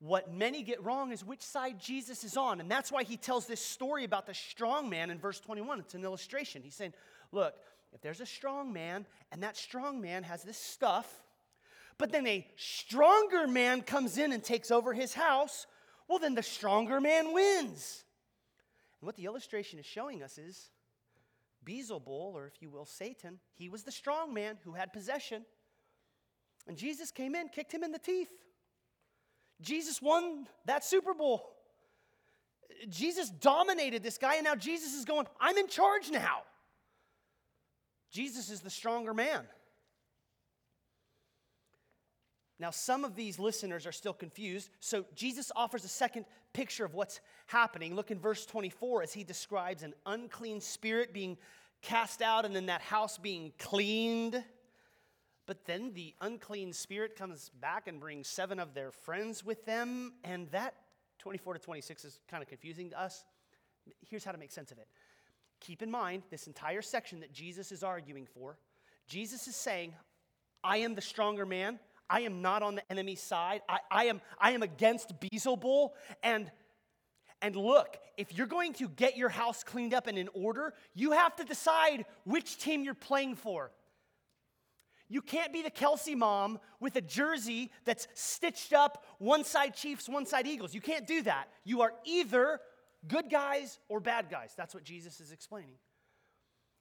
What 0.00 0.32
many 0.32 0.62
get 0.62 0.82
wrong 0.82 1.12
is 1.12 1.24
which 1.24 1.42
side 1.42 1.78
Jesus 1.78 2.24
is 2.24 2.36
on. 2.36 2.60
And 2.60 2.70
that's 2.70 2.90
why 2.90 3.04
he 3.04 3.16
tells 3.16 3.46
this 3.46 3.60
story 3.60 4.04
about 4.04 4.26
the 4.26 4.34
strong 4.34 4.88
man 4.88 5.10
in 5.10 5.18
verse 5.18 5.38
21. 5.38 5.80
It's 5.80 5.94
an 5.94 6.04
illustration. 6.04 6.62
He's 6.62 6.74
saying, 6.74 6.94
Look, 7.32 7.54
if 7.92 8.00
there's 8.00 8.20
a 8.20 8.26
strong 8.26 8.72
man 8.72 9.06
and 9.30 9.42
that 9.42 9.56
strong 9.56 10.00
man 10.00 10.22
has 10.24 10.42
this 10.42 10.58
stuff, 10.58 11.22
but 12.00 12.12
then 12.12 12.26
a 12.26 12.46
stronger 12.56 13.46
man 13.46 13.82
comes 13.82 14.16
in 14.16 14.32
and 14.32 14.42
takes 14.42 14.70
over 14.70 14.94
his 14.94 15.12
house, 15.12 15.66
well, 16.08 16.18
then 16.18 16.34
the 16.34 16.42
stronger 16.42 16.98
man 16.98 17.34
wins. 17.34 18.04
And 19.00 19.06
what 19.06 19.16
the 19.16 19.26
illustration 19.26 19.78
is 19.78 19.84
showing 19.84 20.22
us 20.22 20.38
is 20.38 20.70
Beelzebul, 21.62 22.08
or 22.08 22.46
if 22.46 22.62
you 22.62 22.70
will, 22.70 22.86
Satan, 22.86 23.38
he 23.52 23.68
was 23.68 23.82
the 23.82 23.92
strong 23.92 24.32
man 24.32 24.56
who 24.64 24.72
had 24.72 24.94
possession. 24.94 25.44
And 26.66 26.78
Jesus 26.78 27.10
came 27.10 27.34
in, 27.34 27.50
kicked 27.50 27.72
him 27.72 27.84
in 27.84 27.92
the 27.92 27.98
teeth. 27.98 28.30
Jesus 29.60 30.00
won 30.00 30.46
that 30.64 30.82
Super 30.82 31.12
Bowl. 31.12 31.54
Jesus 32.88 33.28
dominated 33.28 34.02
this 34.02 34.16
guy, 34.16 34.36
and 34.36 34.44
now 34.44 34.54
Jesus 34.54 34.94
is 34.94 35.04
going, 35.04 35.26
I'm 35.38 35.58
in 35.58 35.68
charge 35.68 36.10
now. 36.10 36.44
Jesus 38.10 38.48
is 38.48 38.62
the 38.62 38.70
stronger 38.70 39.12
man. 39.12 39.44
Now, 42.60 42.70
some 42.70 43.04
of 43.04 43.16
these 43.16 43.38
listeners 43.38 43.86
are 43.86 43.92
still 43.92 44.12
confused, 44.12 44.68
so 44.80 45.06
Jesus 45.14 45.50
offers 45.56 45.82
a 45.84 45.88
second 45.88 46.26
picture 46.52 46.84
of 46.84 46.92
what's 46.92 47.20
happening. 47.46 47.94
Look 47.94 48.10
in 48.10 48.20
verse 48.20 48.44
24 48.44 49.02
as 49.02 49.14
he 49.14 49.24
describes 49.24 49.82
an 49.82 49.94
unclean 50.04 50.60
spirit 50.60 51.14
being 51.14 51.38
cast 51.80 52.20
out 52.20 52.44
and 52.44 52.54
then 52.54 52.66
that 52.66 52.82
house 52.82 53.16
being 53.16 53.54
cleaned. 53.58 54.44
But 55.46 55.64
then 55.64 55.94
the 55.94 56.14
unclean 56.20 56.74
spirit 56.74 57.16
comes 57.16 57.50
back 57.60 57.88
and 57.88 57.98
brings 57.98 58.28
seven 58.28 58.60
of 58.60 58.74
their 58.74 58.90
friends 58.90 59.42
with 59.42 59.64
them, 59.64 60.12
and 60.22 60.50
that 60.50 60.74
24 61.18 61.54
to 61.54 61.60
26 61.60 62.04
is 62.04 62.20
kind 62.30 62.42
of 62.42 62.48
confusing 62.48 62.90
to 62.90 63.00
us. 63.00 63.24
Here's 64.06 64.22
how 64.22 64.32
to 64.32 64.38
make 64.38 64.52
sense 64.52 64.70
of 64.70 64.76
it. 64.76 64.86
Keep 65.60 65.80
in 65.80 65.90
mind 65.90 66.24
this 66.30 66.46
entire 66.46 66.82
section 66.82 67.20
that 67.20 67.32
Jesus 67.32 67.72
is 67.72 67.82
arguing 67.82 68.26
for. 68.26 68.58
Jesus 69.06 69.48
is 69.48 69.56
saying, 69.56 69.94
I 70.62 70.78
am 70.78 70.94
the 70.94 71.00
stronger 71.00 71.46
man. 71.46 71.78
I 72.10 72.22
am 72.22 72.42
not 72.42 72.62
on 72.62 72.74
the 72.74 72.82
enemy's 72.90 73.22
side. 73.22 73.62
I, 73.68 73.78
I, 73.90 74.04
am, 74.06 74.20
I 74.38 74.50
am 74.50 74.62
against 74.62 75.14
Beelzebul. 75.20 75.90
And, 76.22 76.50
and 77.40 77.54
look, 77.54 77.96
if 78.16 78.36
you're 78.36 78.48
going 78.48 78.72
to 78.74 78.88
get 78.88 79.16
your 79.16 79.28
house 79.28 79.62
cleaned 79.62 79.94
up 79.94 80.08
and 80.08 80.18
in 80.18 80.28
order, 80.34 80.74
you 80.94 81.12
have 81.12 81.36
to 81.36 81.44
decide 81.44 82.04
which 82.24 82.58
team 82.58 82.82
you're 82.82 82.94
playing 82.94 83.36
for. 83.36 83.70
You 85.08 85.22
can't 85.22 85.52
be 85.52 85.62
the 85.62 85.70
Kelce 85.70 86.16
mom 86.16 86.58
with 86.80 86.96
a 86.96 87.00
jersey 87.00 87.70
that's 87.84 88.06
stitched 88.14 88.72
up, 88.72 89.04
one 89.18 89.44
side 89.44 89.74
Chiefs, 89.74 90.08
one 90.08 90.26
side 90.26 90.46
Eagles. 90.46 90.74
You 90.74 90.80
can't 90.80 91.06
do 91.06 91.22
that. 91.22 91.48
You 91.64 91.82
are 91.82 91.92
either 92.04 92.60
good 93.08 93.30
guys 93.30 93.78
or 93.88 94.00
bad 94.00 94.30
guys. 94.30 94.52
That's 94.56 94.74
what 94.74 94.84
Jesus 94.84 95.20
is 95.20 95.32
explaining. 95.32 95.76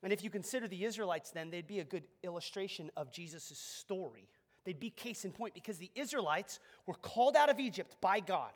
And 0.04 0.14
if 0.14 0.24
you 0.24 0.30
consider 0.30 0.68
the 0.68 0.86
Israelites, 0.86 1.32
then 1.32 1.50
they'd 1.50 1.68
be 1.68 1.80
a 1.80 1.84
good 1.84 2.04
illustration 2.24 2.90
of 2.96 3.12
Jesus' 3.12 3.58
story. 3.58 4.30
They'd 4.70 4.80
be 4.80 4.92
case 4.92 5.26
in 5.26 5.32
point 5.32 5.56
because 5.56 5.80
the 5.80 5.90
Israelites 5.96 6.60
were 6.86 6.94
called 6.94 7.36
out 7.36 7.50
of 7.50 7.60
Egypt 7.60 7.96
by 8.02 8.20
God. 8.20 8.52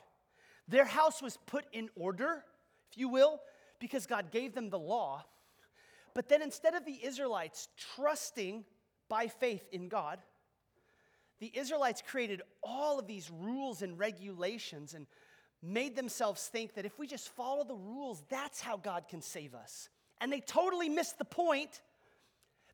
Their 0.68 0.84
house 0.84 1.20
was 1.20 1.38
put 1.44 1.64
in 1.72 1.88
order, 1.96 2.44
if 2.88 2.96
you 2.96 3.08
will, 3.08 3.40
because 3.80 4.06
God 4.06 4.30
gave 4.30 4.54
them 4.54 4.70
the 4.70 4.78
law. 4.78 5.24
But 6.14 6.28
then 6.28 6.40
instead 6.40 6.76
of 6.76 6.84
the 6.84 7.04
Israelites 7.04 7.66
trusting 7.96 8.64
by 9.08 9.26
faith 9.26 9.66
in 9.72 9.88
God, 9.88 10.20
the 11.40 11.50
Israelites 11.52 12.00
created 12.00 12.42
all 12.62 13.00
of 13.00 13.08
these 13.08 13.28
rules 13.28 13.82
and 13.82 13.98
regulations 13.98 14.94
and 14.94 15.08
made 15.64 15.96
themselves 15.96 16.46
think 16.46 16.74
that 16.74 16.86
if 16.86 16.96
we 16.96 17.08
just 17.08 17.28
follow 17.30 17.64
the 17.64 17.74
rules, 17.74 18.22
that's 18.30 18.60
how 18.60 18.76
God 18.76 19.08
can 19.08 19.20
save 19.20 19.52
us. 19.52 19.88
And 20.20 20.32
they 20.32 20.38
totally 20.38 20.88
missed 20.88 21.18
the 21.18 21.24
point 21.24 21.82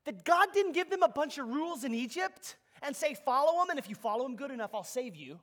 that 0.05 0.27
God 0.27 0.49
didn't 0.53 0.73
give 0.73 0.91
them 0.91 1.03
a 1.03 1.09
bunch 1.09 1.39
of 1.39 1.49
rules 1.49 1.85
in 1.85 1.95
Egypt 1.95 2.57
and 2.83 2.95
say, 2.95 3.15
follow 3.15 3.63
him, 3.63 3.71
and 3.71 3.79
if 3.79 3.89
you 3.89 3.95
follow 3.95 4.25
him 4.25 4.37
good 4.37 4.51
enough, 4.51 4.75
I'll 4.75 4.85
save 4.85 5.17
you. 5.17 5.39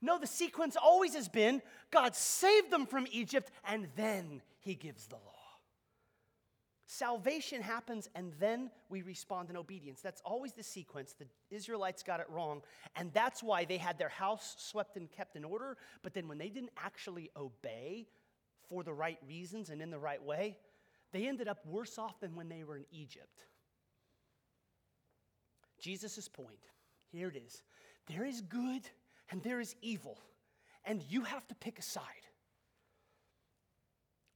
No, 0.00 0.18
the 0.18 0.26
sequence 0.26 0.76
always 0.76 1.14
has 1.14 1.28
been 1.28 1.62
God 1.90 2.16
saved 2.16 2.70
them 2.70 2.86
from 2.86 3.06
Egypt, 3.10 3.50
and 3.64 3.88
then 3.96 4.42
he 4.60 4.74
gives 4.74 5.06
the 5.06 5.16
law. 5.16 5.32
Salvation 6.86 7.62
happens, 7.62 8.08
and 8.14 8.32
then 8.38 8.70
we 8.90 9.00
respond 9.00 9.48
in 9.48 9.56
obedience. 9.56 10.00
That's 10.02 10.20
always 10.26 10.52
the 10.52 10.62
sequence. 10.62 11.14
The 11.18 11.26
Israelites 11.50 12.02
got 12.02 12.20
it 12.20 12.26
wrong, 12.28 12.62
and 12.96 13.12
that's 13.14 13.42
why 13.42 13.64
they 13.64 13.78
had 13.78 13.96
their 13.96 14.10
house 14.10 14.56
swept 14.58 14.96
and 14.96 15.10
kept 15.10 15.36
in 15.36 15.44
order. 15.44 15.76
But 16.02 16.12
then, 16.12 16.28
when 16.28 16.38
they 16.38 16.50
didn't 16.50 16.72
actually 16.76 17.30
obey 17.36 18.08
for 18.68 18.82
the 18.82 18.92
right 18.92 19.18
reasons 19.26 19.70
and 19.70 19.80
in 19.80 19.90
the 19.90 19.98
right 19.98 20.22
way, 20.22 20.58
they 21.12 21.28
ended 21.28 21.48
up 21.48 21.64
worse 21.64 21.96
off 21.96 22.20
than 22.20 22.34
when 22.34 22.48
they 22.48 22.64
were 22.64 22.76
in 22.76 22.84
Egypt. 22.90 23.46
Jesus' 25.82 26.28
point 26.28 26.60
here 27.10 27.28
it 27.28 27.36
is 27.36 27.62
there 28.06 28.24
is 28.24 28.40
good 28.40 28.82
and 29.30 29.42
there 29.42 29.60
is 29.60 29.74
evil, 29.82 30.18
and 30.84 31.02
you 31.08 31.22
have 31.22 31.46
to 31.48 31.54
pick 31.54 31.78
a 31.78 31.82
side. 31.82 32.04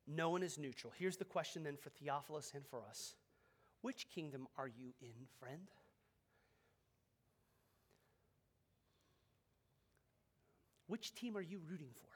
No 0.07 0.31
one 0.31 0.43
is 0.43 0.59
neutral. 0.59 0.93
Here's 0.97 1.17
the 1.17 1.25
question 1.25 1.65
then 1.65 1.77
for 1.77 1.91
Theophilus 1.91 2.53
and 2.55 2.67
for 2.67 2.83
us 2.89 3.15
Which 3.83 4.09
kingdom 4.15 4.49
are 4.59 4.69
you 4.69 4.93
in, 5.01 5.27
friend? 5.39 5.69
Which 10.89 11.15
team 11.15 11.37
are 11.37 11.43
you 11.43 11.61
rooting 11.69 11.91
for? 11.95 12.07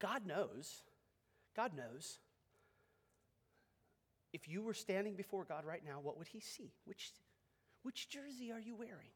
God 0.00 0.26
knows. 0.26 0.82
God 1.54 1.72
knows. 1.76 2.18
If 4.32 4.48
you 4.48 4.62
were 4.62 4.74
standing 4.74 5.14
before 5.14 5.44
God 5.44 5.64
right 5.64 5.82
now, 5.84 6.00
what 6.00 6.16
would 6.18 6.28
he 6.28 6.40
see? 6.40 6.72
Which, 6.84 7.10
which 7.82 8.08
jersey 8.08 8.50
are 8.50 8.60
you 8.60 8.74
wearing? 8.74 9.10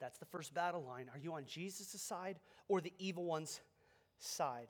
That's 0.00 0.18
the 0.18 0.26
first 0.26 0.54
battle 0.54 0.82
line. 0.82 1.10
Are 1.12 1.18
you 1.18 1.34
on 1.34 1.44
Jesus' 1.46 2.00
side 2.00 2.38
or 2.68 2.80
the 2.80 2.92
evil 2.98 3.24
one's 3.24 3.60
side? 4.18 4.68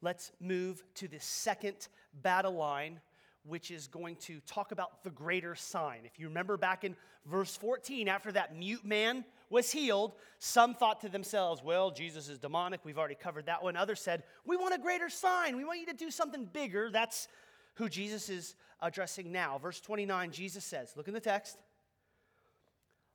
Let's 0.00 0.32
move 0.40 0.82
to 0.96 1.08
the 1.08 1.18
second 1.18 1.88
battle 2.12 2.54
line, 2.54 3.00
which 3.46 3.70
is 3.70 3.86
going 3.86 4.16
to 4.16 4.40
talk 4.46 4.72
about 4.72 5.02
the 5.04 5.10
greater 5.10 5.54
sign. 5.54 6.00
If 6.04 6.18
you 6.18 6.28
remember 6.28 6.56
back 6.56 6.84
in 6.84 6.96
verse 7.26 7.56
14, 7.56 8.08
after 8.08 8.32
that 8.32 8.56
mute 8.56 8.84
man 8.84 9.24
was 9.50 9.70
healed, 9.70 10.12
some 10.38 10.74
thought 10.74 11.00
to 11.02 11.08
themselves, 11.08 11.62
well, 11.62 11.90
Jesus 11.90 12.28
is 12.28 12.38
demonic. 12.38 12.80
We've 12.84 12.98
already 12.98 13.14
covered 13.14 13.46
that 13.46 13.62
one. 13.62 13.76
Others 13.76 14.00
said, 14.00 14.22
we 14.46 14.56
want 14.56 14.74
a 14.74 14.78
greater 14.78 15.08
sign. 15.08 15.56
We 15.56 15.64
want 15.64 15.80
you 15.80 15.86
to 15.86 15.92
do 15.94 16.10
something 16.10 16.46
bigger. 16.52 16.90
That's 16.90 17.28
who 17.74 17.88
Jesus 17.88 18.28
is 18.28 18.54
addressing 18.80 19.30
now. 19.30 19.58
Verse 19.58 19.80
29, 19.80 20.30
Jesus 20.30 20.64
says, 20.64 20.94
look 20.96 21.08
in 21.08 21.14
the 21.14 21.20
text. 21.20 21.58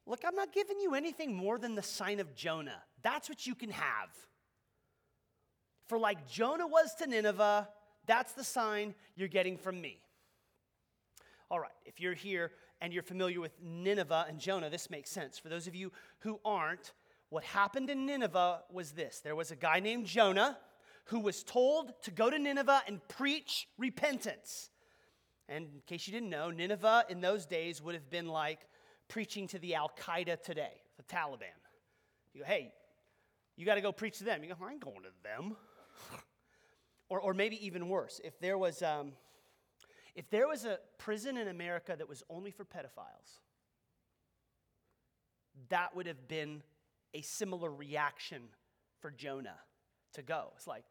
Look, 0.05 0.21
I'm 0.25 0.35
not 0.35 0.53
giving 0.53 0.79
you 0.79 0.95
anything 0.95 1.35
more 1.35 1.57
than 1.57 1.75
the 1.75 1.83
sign 1.83 2.19
of 2.19 2.35
Jonah. 2.35 2.81
That's 3.03 3.29
what 3.29 3.45
you 3.45 3.55
can 3.55 3.69
have. 3.69 4.09
For 5.87 5.97
like 5.97 6.27
Jonah 6.27 6.67
was 6.67 6.93
to 6.95 7.07
Nineveh, 7.07 7.67
that's 8.05 8.33
the 8.33 8.43
sign 8.43 8.95
you're 9.15 9.27
getting 9.27 9.57
from 9.57 9.79
me. 9.79 9.99
All 11.51 11.59
right, 11.59 11.71
if 11.85 11.99
you're 11.99 12.13
here 12.13 12.51
and 12.79 12.93
you're 12.93 13.01
familiar 13.01 13.41
with 13.41 13.53
Nineveh 13.61 14.25
and 14.29 14.39
Jonah, 14.39 14.69
this 14.69 14.89
makes 14.91 15.09
sense. 15.09 15.39
For 15.39 15.49
those 15.49 15.65
of 15.65 15.73
you 15.73 15.91
who 16.19 16.39
aren't, 16.45 16.93
what 17.29 17.43
happened 17.43 17.89
in 17.89 18.05
Nineveh 18.05 18.61
was 18.71 18.91
this 18.91 19.19
there 19.21 19.35
was 19.35 19.49
a 19.49 19.55
guy 19.55 19.79
named 19.79 20.05
Jonah 20.05 20.57
who 21.05 21.19
was 21.19 21.43
told 21.43 21.93
to 22.03 22.11
go 22.11 22.29
to 22.29 22.37
Nineveh 22.37 22.83
and 22.87 23.05
preach 23.07 23.67
repentance. 23.79 24.69
And 25.47 25.65
in 25.65 25.81
case 25.87 26.05
you 26.07 26.13
didn't 26.13 26.29
know, 26.29 26.51
Nineveh 26.51 27.05
in 27.09 27.19
those 27.19 27.47
days 27.47 27.81
would 27.81 27.95
have 27.95 28.11
been 28.11 28.27
like 28.27 28.59
preaching 29.07 29.47
to 29.47 29.57
the 29.57 29.73
Al 29.73 29.91
Qaeda 29.99 30.43
today, 30.43 30.83
the 30.97 31.03
Taliban. 31.03 31.57
You 32.35 32.41
go, 32.41 32.45
hey, 32.45 32.71
you 33.57 33.65
got 33.65 33.75
to 33.75 33.81
go 33.81 33.91
preach 33.91 34.19
to 34.19 34.23
them. 34.23 34.43
You 34.43 34.49
go, 34.49 34.55
I 34.63 34.73
ain't 34.73 34.85
going 34.85 35.01
to 35.01 35.09
them. 35.23 35.55
or, 37.09 37.19
or 37.19 37.33
maybe 37.33 37.65
even 37.65 37.89
worse, 37.89 38.21
if 38.23 38.39
there 38.39 38.59
was. 38.59 38.83
Um, 38.83 39.13
if 40.15 40.29
there 40.29 40.47
was 40.47 40.65
a 40.65 40.79
prison 40.97 41.37
in 41.37 41.47
America 41.47 41.95
that 41.97 42.07
was 42.07 42.23
only 42.29 42.51
for 42.51 42.65
pedophiles, 42.65 43.39
that 45.69 45.95
would 45.95 46.07
have 46.07 46.27
been 46.27 46.63
a 47.13 47.21
similar 47.21 47.71
reaction 47.71 48.41
for 49.01 49.11
Jonah 49.11 49.57
to 50.13 50.21
go. 50.21 50.51
It's 50.55 50.67
like, 50.67 50.83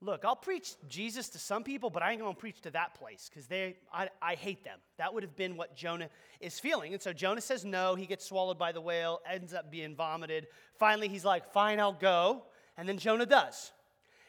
look, 0.00 0.24
I'll 0.24 0.36
preach 0.36 0.74
Jesus 0.88 1.28
to 1.30 1.38
some 1.38 1.64
people, 1.64 1.90
but 1.90 2.02
I 2.02 2.12
ain't 2.12 2.20
gonna 2.20 2.34
preach 2.34 2.60
to 2.62 2.70
that 2.70 2.94
place 2.94 3.28
because 3.28 3.46
they 3.46 3.76
I, 3.92 4.08
I 4.20 4.34
hate 4.34 4.64
them. 4.64 4.78
That 4.98 5.12
would 5.12 5.22
have 5.22 5.36
been 5.36 5.56
what 5.56 5.76
Jonah 5.76 6.08
is 6.40 6.58
feeling. 6.58 6.92
And 6.92 7.02
so 7.02 7.12
Jonah 7.12 7.40
says 7.40 7.64
no, 7.64 7.94
he 7.94 8.06
gets 8.06 8.24
swallowed 8.24 8.58
by 8.58 8.72
the 8.72 8.80
whale, 8.80 9.20
ends 9.30 9.54
up 9.54 9.70
being 9.70 9.94
vomited. 9.94 10.46
Finally, 10.78 11.08
he's 11.08 11.24
like, 11.24 11.52
fine, 11.52 11.80
I'll 11.80 11.92
go. 11.92 12.44
And 12.76 12.88
then 12.88 12.98
Jonah 12.98 13.26
does. 13.26 13.72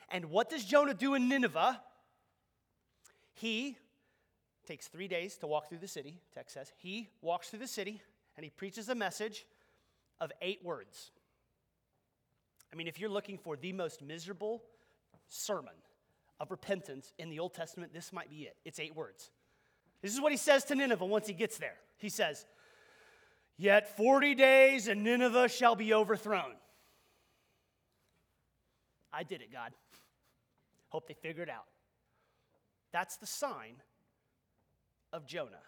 And 0.10 0.26
what 0.26 0.50
does 0.50 0.66
Jonah 0.66 0.96
do 0.96 1.14
in 1.14 1.30
Nineveh? 1.30 1.80
He 3.34 3.78
takes 4.70 4.88
three 4.88 5.08
days 5.08 5.36
to 5.38 5.48
walk 5.48 5.68
through 5.68 5.80
the 5.80 5.88
city, 5.88 6.20
text 6.32 6.54
says. 6.54 6.72
He 6.78 7.10
walks 7.24 7.50
through 7.50 7.60
the 7.60 7.68
city 7.68 8.02
and 8.38 8.44
he 8.44 8.52
preaches 8.52 8.88
a 8.88 8.94
message 8.94 9.48
of 10.22 10.32
eight 10.44 10.64
words. 10.64 11.10
I 12.72 12.76
mean, 12.76 12.88
if 12.88 13.00
you're 13.00 13.10
looking 13.10 13.40
for 13.40 13.58
the 13.58 13.74
most 13.74 14.04
miserable 14.04 14.62
sermon 15.28 15.74
of 16.40 16.52
repentance 16.52 17.14
in 17.18 17.32
the 17.32 17.40
Old 17.40 17.56
Testament, 17.56 17.94
this 17.94 18.14
might 18.14 18.30
be 18.30 18.44
it. 18.44 18.58
It's 18.64 18.80
eight 18.80 18.96
words. 18.96 19.32
This 20.04 20.14
is 20.14 20.22
what 20.22 20.32
he 20.32 20.38
says 20.38 20.64
to 20.66 20.76
Nineveh 20.76 21.04
once 21.04 21.26
he 21.26 21.34
gets 21.34 21.58
there. 21.58 21.76
He 21.98 22.10
says, 22.10 22.46
Yet 23.58 23.98
40 23.98 24.36
days 24.36 24.88
and 24.88 25.04
Nineveh 25.04 25.50
shall 25.50 25.76
be 25.76 25.96
overthrown. 25.96 26.54
I 29.12 29.24
did 29.24 29.42
it, 29.42 29.52
God. 29.52 29.72
Hope 30.90 31.08
they 31.08 31.16
figure 31.16 31.42
it 31.42 31.50
out. 31.50 31.66
That's 32.92 33.18
the 33.18 33.26
sign 33.26 33.82
of 35.14 35.26
Jonah. 35.26 35.64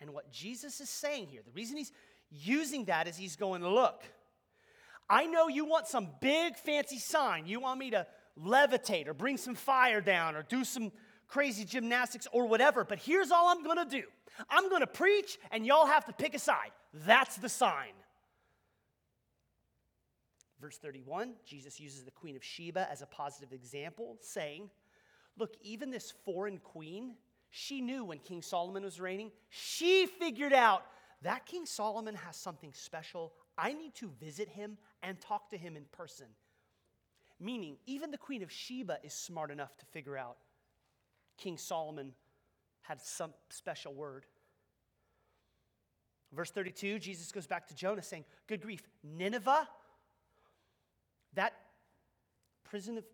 And 0.00 0.12
what 0.12 0.30
Jesus 0.32 0.80
is 0.80 0.90
saying 0.90 1.28
here, 1.28 1.42
the 1.44 1.52
reason 1.52 1.76
he's 1.76 1.92
using 2.30 2.86
that 2.86 3.06
is 3.06 3.16
he's 3.16 3.36
going, 3.36 3.64
Look, 3.64 4.02
I 5.08 5.26
know 5.26 5.48
you 5.48 5.64
want 5.64 5.86
some 5.86 6.08
big 6.20 6.56
fancy 6.56 6.98
sign. 6.98 7.46
You 7.46 7.60
want 7.60 7.78
me 7.78 7.90
to 7.90 8.06
levitate 8.38 9.08
or 9.08 9.14
bring 9.14 9.36
some 9.36 9.54
fire 9.54 10.00
down 10.00 10.36
or 10.36 10.42
do 10.42 10.64
some 10.64 10.90
crazy 11.28 11.64
gymnastics 11.64 12.26
or 12.32 12.46
whatever, 12.46 12.84
but 12.84 12.98
here's 12.98 13.30
all 13.30 13.48
I'm 13.48 13.64
gonna 13.64 13.86
do 13.86 14.02
I'm 14.48 14.70
gonna 14.70 14.86
preach, 14.86 15.38
and 15.50 15.66
y'all 15.66 15.86
have 15.86 16.04
to 16.06 16.12
pick 16.12 16.34
a 16.34 16.38
side. 16.38 16.72
That's 16.92 17.36
the 17.36 17.48
sign. 17.48 17.92
Verse 20.60 20.78
31, 20.78 21.34
Jesus 21.44 21.80
uses 21.80 22.04
the 22.04 22.10
Queen 22.10 22.36
of 22.36 22.44
Sheba 22.44 22.86
as 22.90 23.02
a 23.02 23.06
positive 23.06 23.52
example, 23.52 24.16
saying, 24.20 24.70
Look, 25.36 25.56
even 25.62 25.90
this 25.90 26.12
foreign 26.24 26.58
queen 26.58 27.16
she 27.54 27.82
knew 27.82 28.02
when 28.02 28.18
King 28.18 28.40
Solomon 28.40 28.82
was 28.82 28.98
reigning, 28.98 29.30
she 29.50 30.06
figured 30.06 30.54
out 30.54 30.86
that 31.20 31.44
King 31.44 31.66
Solomon 31.66 32.14
has 32.14 32.34
something 32.34 32.72
special. 32.72 33.34
I 33.58 33.74
need 33.74 33.94
to 33.96 34.10
visit 34.18 34.48
him 34.48 34.78
and 35.02 35.20
talk 35.20 35.50
to 35.50 35.58
him 35.58 35.76
in 35.76 35.84
person. 35.92 36.26
Meaning, 37.38 37.76
even 37.84 38.10
the 38.10 38.16
Queen 38.16 38.42
of 38.42 38.50
Sheba 38.50 38.98
is 39.04 39.12
smart 39.12 39.50
enough 39.50 39.76
to 39.76 39.86
figure 39.86 40.16
out 40.16 40.38
King 41.36 41.58
Solomon 41.58 42.14
had 42.80 43.02
some 43.02 43.34
special 43.50 43.92
word. 43.92 44.24
Verse 46.32 46.50
32, 46.50 46.98
Jesus 47.00 47.30
goes 47.32 47.46
back 47.46 47.68
to 47.68 47.74
Jonah 47.74 48.02
saying, 48.02 48.24
Good 48.46 48.62
grief, 48.62 48.80
Nineveh, 49.04 49.68
that 51.34 51.52
prison 52.64 52.96
of 52.96 53.04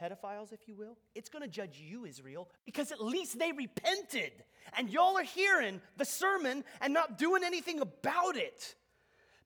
pedophiles, 0.00 0.52
if 0.52 0.66
you 0.66 0.74
will, 0.74 0.96
it's 1.14 1.28
going 1.28 1.42
to 1.42 1.48
judge 1.48 1.78
you, 1.78 2.04
Israel, 2.04 2.48
because 2.64 2.92
at 2.92 3.00
least 3.00 3.38
they 3.38 3.52
repented. 3.52 4.32
And 4.76 4.90
y'all 4.90 5.16
are 5.18 5.24
hearing 5.24 5.80
the 5.96 6.04
sermon 6.04 6.64
and 6.80 6.92
not 6.92 7.18
doing 7.18 7.44
anything 7.44 7.80
about 7.80 8.36
it. 8.36 8.74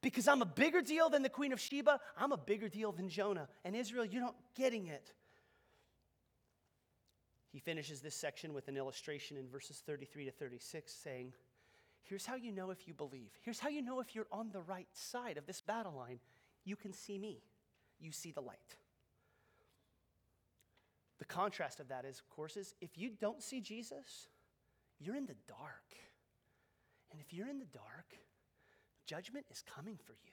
Because 0.01 0.29
I'm 0.29 0.43
a 0.43 0.47
bigger 0.47 0.81
deal 0.81 1.11
than 1.11 1.23
the 1.23 1.29
Queen 1.29 1.53
of 1.53 1.61
Sheba, 1.61 2.01
I'm 2.17 2.33
a 2.33 2.37
bigger 2.37 2.69
deal 2.69 2.93
than 2.93 3.09
Jonah. 3.09 3.49
And 3.65 3.75
Israel, 3.75 4.05
you're 4.05 4.23
not 4.23 4.37
getting 4.55 4.87
it. 4.87 5.13
He 7.51 7.59
finishes 7.59 8.01
this 8.01 8.15
section 8.15 8.53
with 8.53 8.69
an 8.69 8.77
illustration 8.77 9.37
in 9.37 9.49
verses 9.49 9.83
33 9.85 10.27
to 10.27 10.31
36 10.31 10.93
saying, 10.93 11.33
Here's 12.05 12.25
how 12.25 12.37
you 12.37 12.53
know 12.53 12.71
if 12.71 12.89
you 12.89 12.95
believe. 12.95 13.33
Here's 13.43 13.59
how 13.59 13.69
you 13.69 13.83
know 13.83 14.01
if 14.01 14.15
you're 14.15 14.29
on 14.33 14.51
the 14.53 14.61
right 14.61 14.89
side 14.93 15.37
of 15.37 15.47
this 15.47 15.61
battle 15.61 15.93
line. 15.95 16.21
You 16.65 16.77
can 16.77 16.93
see 16.93 17.19
me, 17.19 17.43
you 18.01 18.13
see 18.13 18.31
the 18.31 18.41
light. 18.41 18.77
The 21.19 21.25
contrast 21.25 21.81
of 21.81 21.89
that 21.89 22.05
is, 22.05 22.19
of 22.19 22.29
course, 22.29 22.57
is 22.57 22.75
if 22.81 22.97
you 22.97 23.11
don't 23.21 23.43
see 23.43 23.61
Jesus, 23.61 24.29
you're 25.01 25.17
in 25.17 25.27
the 25.27 25.37
dark. 25.47 25.95
And 27.11 27.21
if 27.21 27.33
you're 27.33 27.49
in 27.49 27.59
the 27.59 27.67
dark, 27.67 28.15
judgment 29.07 29.47
is 29.51 29.63
coming 29.63 29.99
for 30.05 30.13
you. 30.13 30.33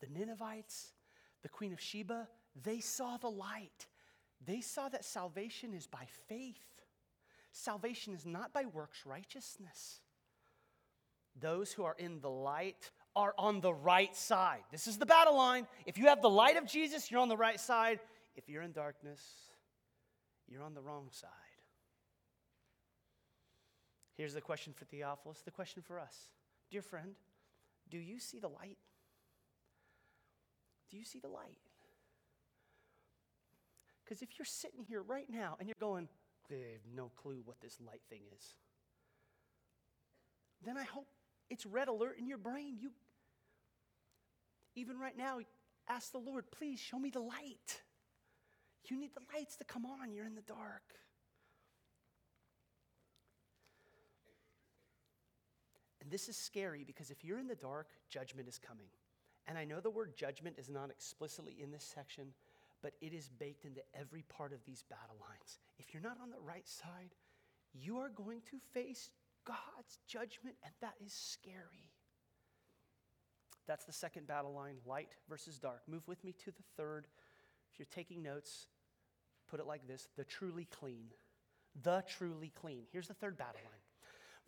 The 0.00 0.18
Ninevites, 0.18 0.92
the 1.42 1.48
Queen 1.48 1.72
of 1.72 1.80
Sheba, 1.80 2.28
they 2.62 2.80
saw 2.80 3.16
the 3.16 3.30
light. 3.30 3.86
They 4.44 4.60
saw 4.60 4.88
that 4.88 5.04
salvation 5.04 5.72
is 5.72 5.86
by 5.86 6.06
faith. 6.28 6.82
Salvation 7.52 8.14
is 8.14 8.26
not 8.26 8.52
by 8.52 8.64
works 8.66 9.06
righteousness. 9.06 10.00
Those 11.40 11.72
who 11.72 11.84
are 11.84 11.96
in 11.98 12.20
the 12.20 12.30
light 12.30 12.90
are 13.16 13.34
on 13.38 13.60
the 13.60 13.72
right 13.72 14.14
side. 14.14 14.62
This 14.70 14.86
is 14.86 14.98
the 14.98 15.06
battle 15.06 15.36
line. 15.36 15.66
If 15.86 15.98
you 15.98 16.06
have 16.06 16.20
the 16.20 16.30
light 16.30 16.56
of 16.56 16.66
Jesus, 16.66 17.10
you're 17.10 17.20
on 17.20 17.28
the 17.28 17.36
right 17.36 17.60
side. 17.60 18.00
If 18.34 18.48
you're 18.48 18.62
in 18.62 18.72
darkness, 18.72 19.20
you're 20.48 20.62
on 20.62 20.74
the 20.74 20.80
wrong 20.80 21.08
side. 21.10 21.30
Here's 24.16 24.34
the 24.34 24.40
question 24.40 24.72
for 24.72 24.84
Theophilus, 24.84 25.42
the 25.44 25.50
question 25.50 25.82
for 25.82 25.98
us. 25.98 26.30
Dear 26.70 26.82
friend, 26.82 27.14
do 27.90 27.98
you 27.98 28.18
see 28.18 28.38
the 28.38 28.48
light? 28.48 28.78
Do 30.90 30.96
you 30.96 31.04
see 31.04 31.18
the 31.18 31.28
light? 31.28 31.58
Because 34.04 34.22
if 34.22 34.38
you're 34.38 34.46
sitting 34.46 34.84
here 34.84 35.02
right 35.02 35.28
now 35.28 35.56
and 35.58 35.68
you're 35.68 35.74
going, 35.80 36.08
they 36.48 36.56
have 36.72 36.94
no 36.94 37.10
clue 37.16 37.40
what 37.44 37.60
this 37.60 37.78
light 37.84 38.02
thing 38.10 38.20
is, 38.36 38.44
then 40.64 40.76
I 40.76 40.84
hope 40.84 41.08
it's 41.50 41.66
red 41.66 41.88
alert 41.88 42.16
in 42.18 42.26
your 42.26 42.38
brain. 42.38 42.76
You, 42.78 42.90
even 44.76 44.98
right 44.98 45.16
now, 45.16 45.38
ask 45.88 46.12
the 46.12 46.18
Lord, 46.18 46.44
please 46.50 46.78
show 46.78 46.98
me 46.98 47.10
the 47.10 47.20
light. 47.20 47.82
You 48.90 48.98
need 48.98 49.14
the 49.14 49.22
lights 49.34 49.56
to 49.56 49.64
come 49.64 49.86
on. 49.86 50.12
You're 50.12 50.26
in 50.26 50.34
the 50.34 50.42
dark. 50.42 50.82
And 56.02 56.10
this 56.12 56.28
is 56.28 56.36
scary 56.36 56.84
because 56.84 57.10
if 57.10 57.24
you're 57.24 57.38
in 57.38 57.48
the 57.48 57.54
dark, 57.54 57.88
judgment 58.10 58.46
is 58.46 58.58
coming. 58.58 58.88
And 59.46 59.56
I 59.56 59.64
know 59.64 59.80
the 59.80 59.90
word 59.90 60.14
judgment 60.16 60.56
is 60.58 60.68
not 60.68 60.90
explicitly 60.90 61.56
in 61.62 61.70
this 61.70 61.84
section, 61.84 62.34
but 62.82 62.92
it 63.00 63.14
is 63.14 63.28
baked 63.28 63.64
into 63.64 63.80
every 63.98 64.22
part 64.28 64.52
of 64.52 64.64
these 64.66 64.82
battle 64.82 65.16
lines. 65.20 65.58
If 65.78 65.92
you're 65.92 66.02
not 66.02 66.18
on 66.22 66.30
the 66.30 66.40
right 66.46 66.68
side, 66.68 67.14
you 67.72 67.98
are 67.98 68.10
going 68.10 68.42
to 68.50 68.58
face 68.72 69.10
God's 69.46 69.98
judgment, 70.06 70.56
and 70.62 70.72
that 70.82 70.94
is 71.04 71.12
scary. 71.12 71.90
That's 73.66 73.84
the 73.86 73.92
second 73.92 74.26
battle 74.26 74.52
line 74.52 74.76
light 74.86 75.16
versus 75.28 75.58
dark. 75.58 75.82
Move 75.88 76.06
with 76.06 76.22
me 76.22 76.34
to 76.44 76.50
the 76.50 76.62
third. 76.76 77.06
If 77.72 77.78
you're 77.78 77.86
taking 77.90 78.22
notes, 78.22 78.68
put 79.48 79.60
it 79.60 79.66
like 79.66 79.86
this 79.86 80.08
the 80.16 80.24
truly 80.24 80.66
clean, 80.70 81.06
the 81.82 82.04
truly 82.08 82.52
clean. 82.60 82.84
Here's 82.92 83.08
the 83.08 83.14
third 83.14 83.36
battle 83.36 83.60
line. 83.64 83.80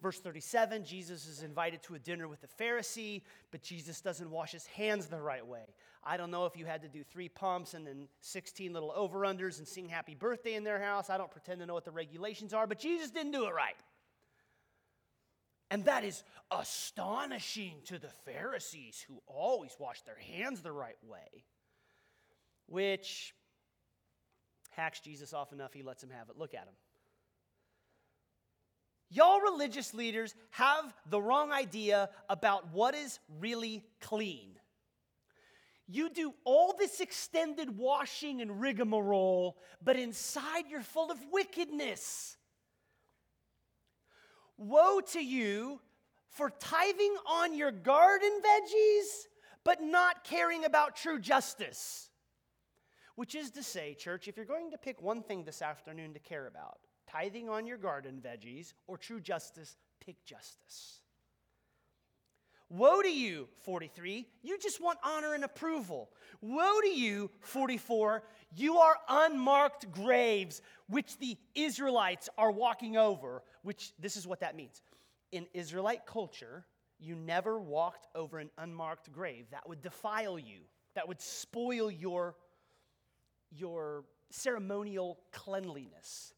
Verse 0.03 0.21
37 0.21 0.85
Jesus 0.85 1.27
is 1.27 1.43
invited 1.43 1.83
to 1.85 1.95
a 1.95 1.99
dinner 1.99 2.29
with 2.29 2.45
a 2.45 2.63
Pharisee, 2.63 3.23
but 3.51 3.63
Jesus 3.63 4.01
doesn't 4.01 4.31
wash 4.31 4.53
his 4.53 4.67
hands 4.67 5.07
the 5.07 5.21
right 5.21 5.47
way. 5.47 5.75
I 6.05 6.17
don't 6.17 6.31
know 6.31 6.45
if 6.47 6.57
you 6.57 6.67
had 6.67 6.83
to 6.83 6.89
do 6.89 7.03
three 7.03 7.29
pumps 7.29 7.75
and 7.75 7.87
then 7.87 8.09
16 8.21 8.73
little 8.73 8.93
over 8.95 9.21
unders 9.21 9.59
and 9.59 9.67
sing 9.67 9.89
happy 9.89 10.15
birthday 10.15 10.55
in 10.55 10.65
their 10.65 10.81
house. 10.81 11.09
I 11.11 11.19
don't 11.19 11.31
pretend 11.31 11.61
to 11.61 11.67
know 11.67 11.75
what 11.75 11.85
the 11.85 11.91
regulations 11.91 12.53
are, 12.53 12.67
but 12.67 12.79
Jesus 12.79 13.11
didn't 13.11 13.33
do 13.33 13.47
it 13.47 13.55
right. 13.55 13.75
And 15.71 15.85
that 15.87 16.05
is 16.05 16.23
astonishing 16.51 17.75
to 17.87 17.99
the 17.99 18.11
Pharisees 18.25 19.05
who 19.09 19.21
always 19.27 19.75
wash 19.81 20.03
their 20.03 20.17
hands 20.17 20.61
the 20.61 20.71
right 20.71 20.99
way, 21.05 21.45
which 22.67 23.35
hacks 24.77 25.01
Jesus 25.01 25.33
off 25.33 25.53
enough 25.53 25.73
he 25.73 25.83
lets 25.83 26.03
him 26.03 26.11
have 26.11 26.29
it. 26.29 26.39
Look 26.39 26.55
at 26.55 26.62
him. 26.65 26.75
Y'all 29.09 29.41
religious 29.41 29.95
leaders 29.95 30.35
have 30.51 30.93
the 31.09 31.21
wrong 31.21 31.53
idea 31.53 32.11
about 32.29 32.73
what 32.73 32.95
is 32.95 33.19
really 33.41 33.85
clean. 34.01 34.51
You 35.89 36.11
do 36.11 36.35
all 36.45 36.75
this 36.77 37.01
extended 37.01 37.79
washing 37.79 38.43
and 38.43 38.61
rigmarole, 38.61 39.57
but 39.83 39.97
inside 39.97 40.65
you're 40.69 40.83
full 40.83 41.12
of 41.12 41.19
wickedness. 41.31 42.37
Woe 44.59 45.01
to 45.12 45.25
you 45.25 45.81
for 46.31 46.51
tithing 46.51 47.15
on 47.27 47.55
your 47.55 47.71
garden 47.71 48.41
veggies, 48.45 49.27
but 49.62 49.81
not 49.81 50.25
caring 50.25 50.65
about 50.65 50.97
true 50.97 51.21
justice. 51.21 52.11
Which 53.17 53.35
is 53.35 53.51
to 53.53 53.63
say, 53.63 53.95
church, 53.95 54.29
if 54.29 54.37
you're 54.37 54.47
going 54.47 54.71
to 54.71 54.79
pick 54.79 55.03
one 55.03 55.23
thing 55.23 55.45
this 55.45 55.63
afternoon 55.63 56.13
to 56.15 56.21
care 56.21 56.47
about, 56.47 56.79
tithing 57.11 57.49
on 57.49 57.67
your 57.67 57.79
garden 57.79 58.23
veggies 58.25 58.73
or 58.87 58.97
true 58.97 59.21
justice, 59.21 59.77
pick 60.05 60.25
justice. 60.25 61.01
Woe 62.69 63.01
to 63.01 63.09
you, 63.09 63.49
43, 63.59 64.27
you 64.43 64.59
just 64.59 64.83
want 64.83 64.99
honor 65.05 65.35
and 65.35 65.45
approval. 65.45 66.11
Woe 66.41 66.81
to 66.81 66.89
you, 66.89 67.31
44, 67.41 68.25
you 68.57 68.79
are 68.79 68.97
unmarked 69.09 69.91
graves, 69.93 70.63
which 70.89 71.17
the 71.19 71.37
Israelites 71.55 72.29
are 72.37 72.51
walking 72.51 72.97
over, 72.97 73.45
which 73.63 73.93
this 74.01 74.17
is 74.17 74.27
what 74.27 74.41
that 74.41 74.57
means. 74.57 74.83
In 75.31 75.47
Israelite 75.55 76.07
culture, 76.07 76.67
you 76.99 77.15
never 77.15 77.61
walked 77.61 78.09
over 78.17 78.39
an 78.39 78.51
unmarked 78.59 79.13
grave. 79.13 79.47
That 79.53 79.69
would 79.69 79.81
defile 79.81 80.39
you, 80.39 80.63
that 80.97 81.07
would 81.07 81.21
spoil 81.21 81.89
your, 81.89 82.35
your 83.51 84.05
ceremonial 84.31 85.19
cleanliness. 85.33 86.35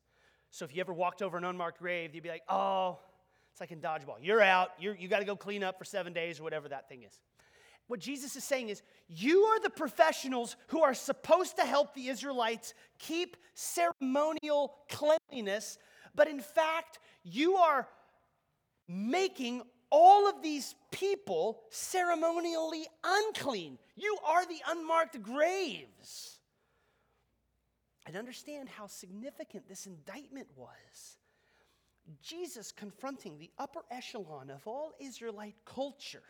So 0.50 0.64
if 0.64 0.74
you 0.74 0.80
ever 0.80 0.92
walked 0.92 1.22
over 1.22 1.36
an 1.36 1.44
unmarked 1.44 1.78
grave, 1.78 2.14
you'd 2.14 2.22
be 2.22 2.28
like, 2.28 2.42
oh, 2.48 2.98
it's 3.52 3.60
like 3.60 3.70
in 3.70 3.80
dodgeball. 3.80 4.16
You're 4.20 4.42
out. 4.42 4.70
You're, 4.78 4.94
you 4.94 5.08
got 5.08 5.18
to 5.18 5.24
go 5.24 5.36
clean 5.36 5.62
up 5.62 5.78
for 5.78 5.84
seven 5.84 6.12
days 6.12 6.40
or 6.40 6.42
whatever 6.44 6.68
that 6.68 6.88
thing 6.88 7.02
is. 7.02 7.20
What 7.88 8.00
Jesus 8.00 8.36
is 8.36 8.44
saying 8.44 8.68
is, 8.68 8.82
you 9.08 9.44
are 9.44 9.60
the 9.60 9.70
professionals 9.70 10.56
who 10.68 10.82
are 10.82 10.94
supposed 10.94 11.56
to 11.56 11.62
help 11.62 11.94
the 11.94 12.08
Israelites 12.08 12.74
keep 12.98 13.36
ceremonial 13.54 14.74
cleanliness, 14.90 15.78
but 16.14 16.28
in 16.28 16.40
fact, 16.40 16.98
you 17.24 17.56
are 17.56 17.88
making 18.86 19.62
all 19.90 20.28
of 20.28 20.42
these 20.42 20.74
people 20.90 21.62
ceremonially 21.70 22.86
unclean. 23.02 23.78
You 23.96 24.18
are 24.26 24.44
the 24.44 24.60
unmarked 24.68 25.22
graves. 25.22 26.37
And 28.08 28.16
understand 28.16 28.70
how 28.70 28.86
significant 28.86 29.68
this 29.68 29.86
indictment 29.86 30.48
was. 30.56 31.18
Jesus 32.22 32.72
confronting 32.72 33.36
the 33.38 33.50
upper 33.58 33.82
echelon 33.90 34.48
of 34.48 34.66
all 34.66 34.94
Israelite 34.98 35.54
culture. 35.66 36.22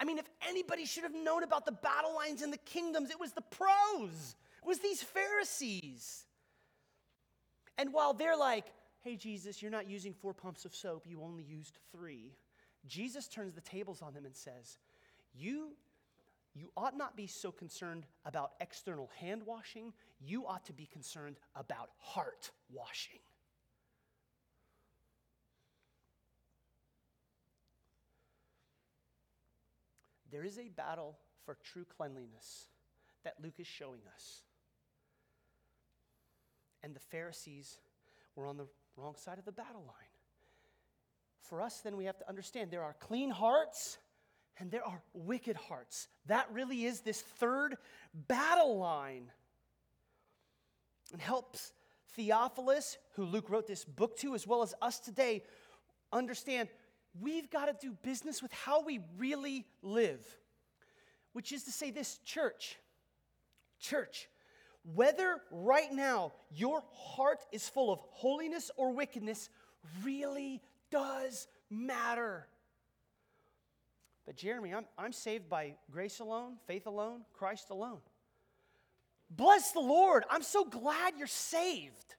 I 0.00 0.04
mean, 0.04 0.18
if 0.18 0.28
anybody 0.48 0.84
should 0.84 1.04
have 1.04 1.14
known 1.14 1.44
about 1.44 1.64
the 1.64 1.72
battle 1.72 2.12
lines 2.12 2.42
and 2.42 2.52
the 2.52 2.58
kingdoms, 2.58 3.10
it 3.10 3.20
was 3.20 3.30
the 3.30 3.40
pros, 3.42 4.34
it 4.60 4.66
was 4.66 4.80
these 4.80 5.00
Pharisees. 5.00 6.24
And 7.78 7.92
while 7.92 8.12
they're 8.12 8.36
like, 8.36 8.64
hey, 9.02 9.14
Jesus, 9.14 9.62
you're 9.62 9.70
not 9.70 9.88
using 9.88 10.12
four 10.12 10.34
pumps 10.34 10.64
of 10.64 10.74
soap, 10.74 11.06
you 11.06 11.22
only 11.22 11.44
used 11.44 11.78
three, 11.92 12.34
Jesus 12.88 13.28
turns 13.28 13.54
the 13.54 13.60
tables 13.60 14.02
on 14.02 14.12
them 14.12 14.24
and 14.24 14.34
says, 14.34 14.78
you, 15.32 15.76
you 16.54 16.70
ought 16.76 16.96
not 16.96 17.16
be 17.16 17.26
so 17.26 17.52
concerned 17.52 18.06
about 18.24 18.52
external 18.60 19.10
hand 19.18 19.42
washing, 19.46 19.92
you 20.20 20.46
ought 20.46 20.64
to 20.66 20.72
be 20.72 20.86
concerned 20.86 21.36
about 21.54 21.90
heart 21.98 22.50
washing. 22.70 23.20
There 30.30 30.44
is 30.44 30.58
a 30.58 30.68
battle 30.68 31.16
for 31.44 31.56
true 31.64 31.84
cleanliness 31.96 32.66
that 33.24 33.34
Luke 33.42 33.58
is 33.58 33.66
showing 33.66 34.00
us. 34.14 34.42
And 36.82 36.94
the 36.94 37.00
Pharisees 37.00 37.78
were 38.36 38.46
on 38.46 38.56
the 38.56 38.66
wrong 38.96 39.14
side 39.16 39.38
of 39.38 39.44
the 39.44 39.52
battle 39.52 39.82
line. 39.82 39.96
For 41.42 41.60
us, 41.60 41.80
then, 41.80 41.96
we 41.96 42.04
have 42.04 42.18
to 42.18 42.28
understand 42.28 42.70
there 42.70 42.82
are 42.82 42.94
clean 43.00 43.30
hearts 43.30 43.98
and 44.60 44.70
there 44.70 44.86
are 44.86 45.02
wicked 45.14 45.56
hearts. 45.56 46.06
That 46.26 46.46
really 46.52 46.84
is 46.84 47.00
this 47.00 47.20
third 47.20 47.78
battle 48.14 48.78
line. 48.78 49.30
And 51.12 51.20
helps 51.20 51.72
Theophilus, 52.14 52.98
who 53.16 53.24
Luke 53.24 53.48
wrote 53.48 53.66
this 53.66 53.84
book 53.84 54.16
to, 54.18 54.34
as 54.34 54.46
well 54.46 54.62
as 54.62 54.74
us 54.82 55.00
today, 55.00 55.42
understand 56.12 56.68
we've 57.20 57.50
got 57.50 57.66
to 57.66 57.86
do 57.86 57.96
business 58.02 58.42
with 58.42 58.52
how 58.52 58.84
we 58.84 59.00
really 59.18 59.66
live. 59.82 60.24
Which 61.32 61.52
is 61.52 61.64
to 61.64 61.72
say, 61.72 61.90
this 61.90 62.18
church, 62.18 62.76
church, 63.80 64.28
whether 64.94 65.36
right 65.50 65.92
now 65.92 66.32
your 66.54 66.82
heart 66.92 67.40
is 67.50 67.68
full 67.68 67.92
of 67.92 68.00
holiness 68.10 68.70
or 68.76 68.92
wickedness 68.92 69.48
really 70.04 70.60
does 70.90 71.48
matter. 71.70 72.46
But 74.30 74.36
Jeremy, 74.36 74.72
I'm, 74.72 74.84
I'm 74.96 75.10
saved 75.10 75.48
by 75.48 75.74
grace 75.90 76.20
alone, 76.20 76.58
faith 76.68 76.86
alone, 76.86 77.22
Christ 77.32 77.70
alone. 77.70 77.98
Bless 79.28 79.72
the 79.72 79.80
Lord. 79.80 80.22
I'm 80.30 80.44
so 80.44 80.64
glad 80.64 81.14
you're 81.18 81.26
saved. 81.26 82.14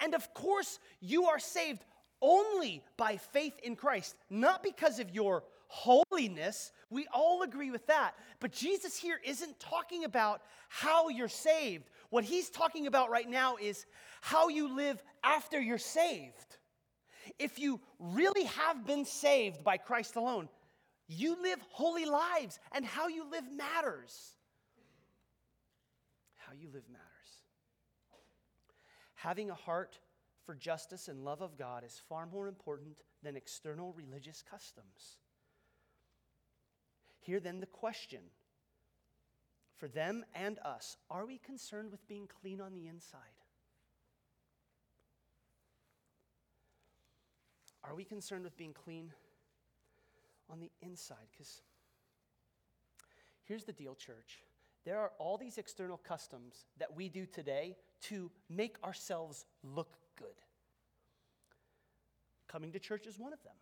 And 0.00 0.14
of 0.14 0.34
course, 0.34 0.78
you 1.00 1.28
are 1.28 1.38
saved 1.38 1.82
only 2.20 2.84
by 2.98 3.16
faith 3.16 3.54
in 3.62 3.74
Christ, 3.74 4.16
not 4.28 4.62
because 4.62 4.98
of 4.98 5.14
your 5.14 5.42
holiness. 5.68 6.72
We 6.90 7.06
all 7.10 7.40
agree 7.40 7.70
with 7.70 7.86
that. 7.86 8.16
But 8.38 8.52
Jesus 8.52 8.98
here 8.98 9.18
isn't 9.24 9.58
talking 9.58 10.04
about 10.04 10.42
how 10.68 11.08
you're 11.08 11.26
saved. 11.26 11.88
What 12.10 12.24
he's 12.24 12.50
talking 12.50 12.86
about 12.86 13.08
right 13.08 13.30
now 13.30 13.56
is 13.56 13.86
how 14.20 14.48
you 14.48 14.76
live 14.76 15.02
after 15.24 15.58
you're 15.58 15.78
saved. 15.78 16.58
If 17.38 17.58
you 17.58 17.80
really 17.98 18.44
have 18.44 18.84
been 18.84 19.06
saved 19.06 19.64
by 19.64 19.78
Christ 19.78 20.16
alone, 20.16 20.50
you 21.10 21.36
live 21.42 21.58
holy 21.70 22.04
lives, 22.04 22.60
and 22.70 22.84
how 22.84 23.08
you 23.08 23.28
live 23.28 23.44
matters. 23.52 24.36
How 26.36 26.52
you 26.52 26.68
live 26.72 26.88
matters. 26.88 27.06
Having 29.16 29.50
a 29.50 29.54
heart 29.54 29.98
for 30.46 30.54
justice 30.54 31.08
and 31.08 31.24
love 31.24 31.42
of 31.42 31.58
God 31.58 31.84
is 31.84 32.00
far 32.08 32.26
more 32.26 32.46
important 32.46 32.98
than 33.24 33.36
external 33.36 33.92
religious 33.92 34.42
customs. 34.48 35.18
Here, 37.18 37.40
then, 37.40 37.58
the 37.58 37.66
question 37.66 38.20
for 39.76 39.88
them 39.88 40.24
and 40.32 40.60
us 40.60 40.96
are 41.10 41.26
we 41.26 41.38
concerned 41.38 41.90
with 41.90 42.06
being 42.06 42.28
clean 42.40 42.60
on 42.60 42.72
the 42.72 42.86
inside? 42.86 43.18
Are 47.82 47.96
we 47.96 48.04
concerned 48.04 48.44
with 48.44 48.56
being 48.56 48.74
clean 48.74 49.12
on 50.50 50.60
the 50.60 50.70
inside? 50.82 51.26
Because 51.30 51.62
here's 53.44 53.64
the 53.64 53.72
deal, 53.72 53.94
church. 53.94 54.42
There 54.84 54.98
are 54.98 55.12
all 55.18 55.36
these 55.36 55.58
external 55.58 55.98
customs 55.98 56.64
that 56.78 56.94
we 56.96 57.08
do 57.08 57.26
today 57.26 57.76
to 58.02 58.30
make 58.48 58.76
ourselves 58.82 59.44
look 59.62 59.96
good. 60.16 60.28
Coming 62.48 62.72
to 62.72 62.78
church 62.78 63.06
is 63.06 63.18
one 63.18 63.32
of 63.32 63.42
them. 63.42 63.52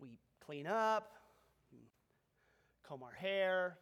We 0.00 0.18
clean 0.44 0.66
up, 0.66 1.16
comb 2.82 3.02
our 3.02 3.12
hair, 3.12 3.78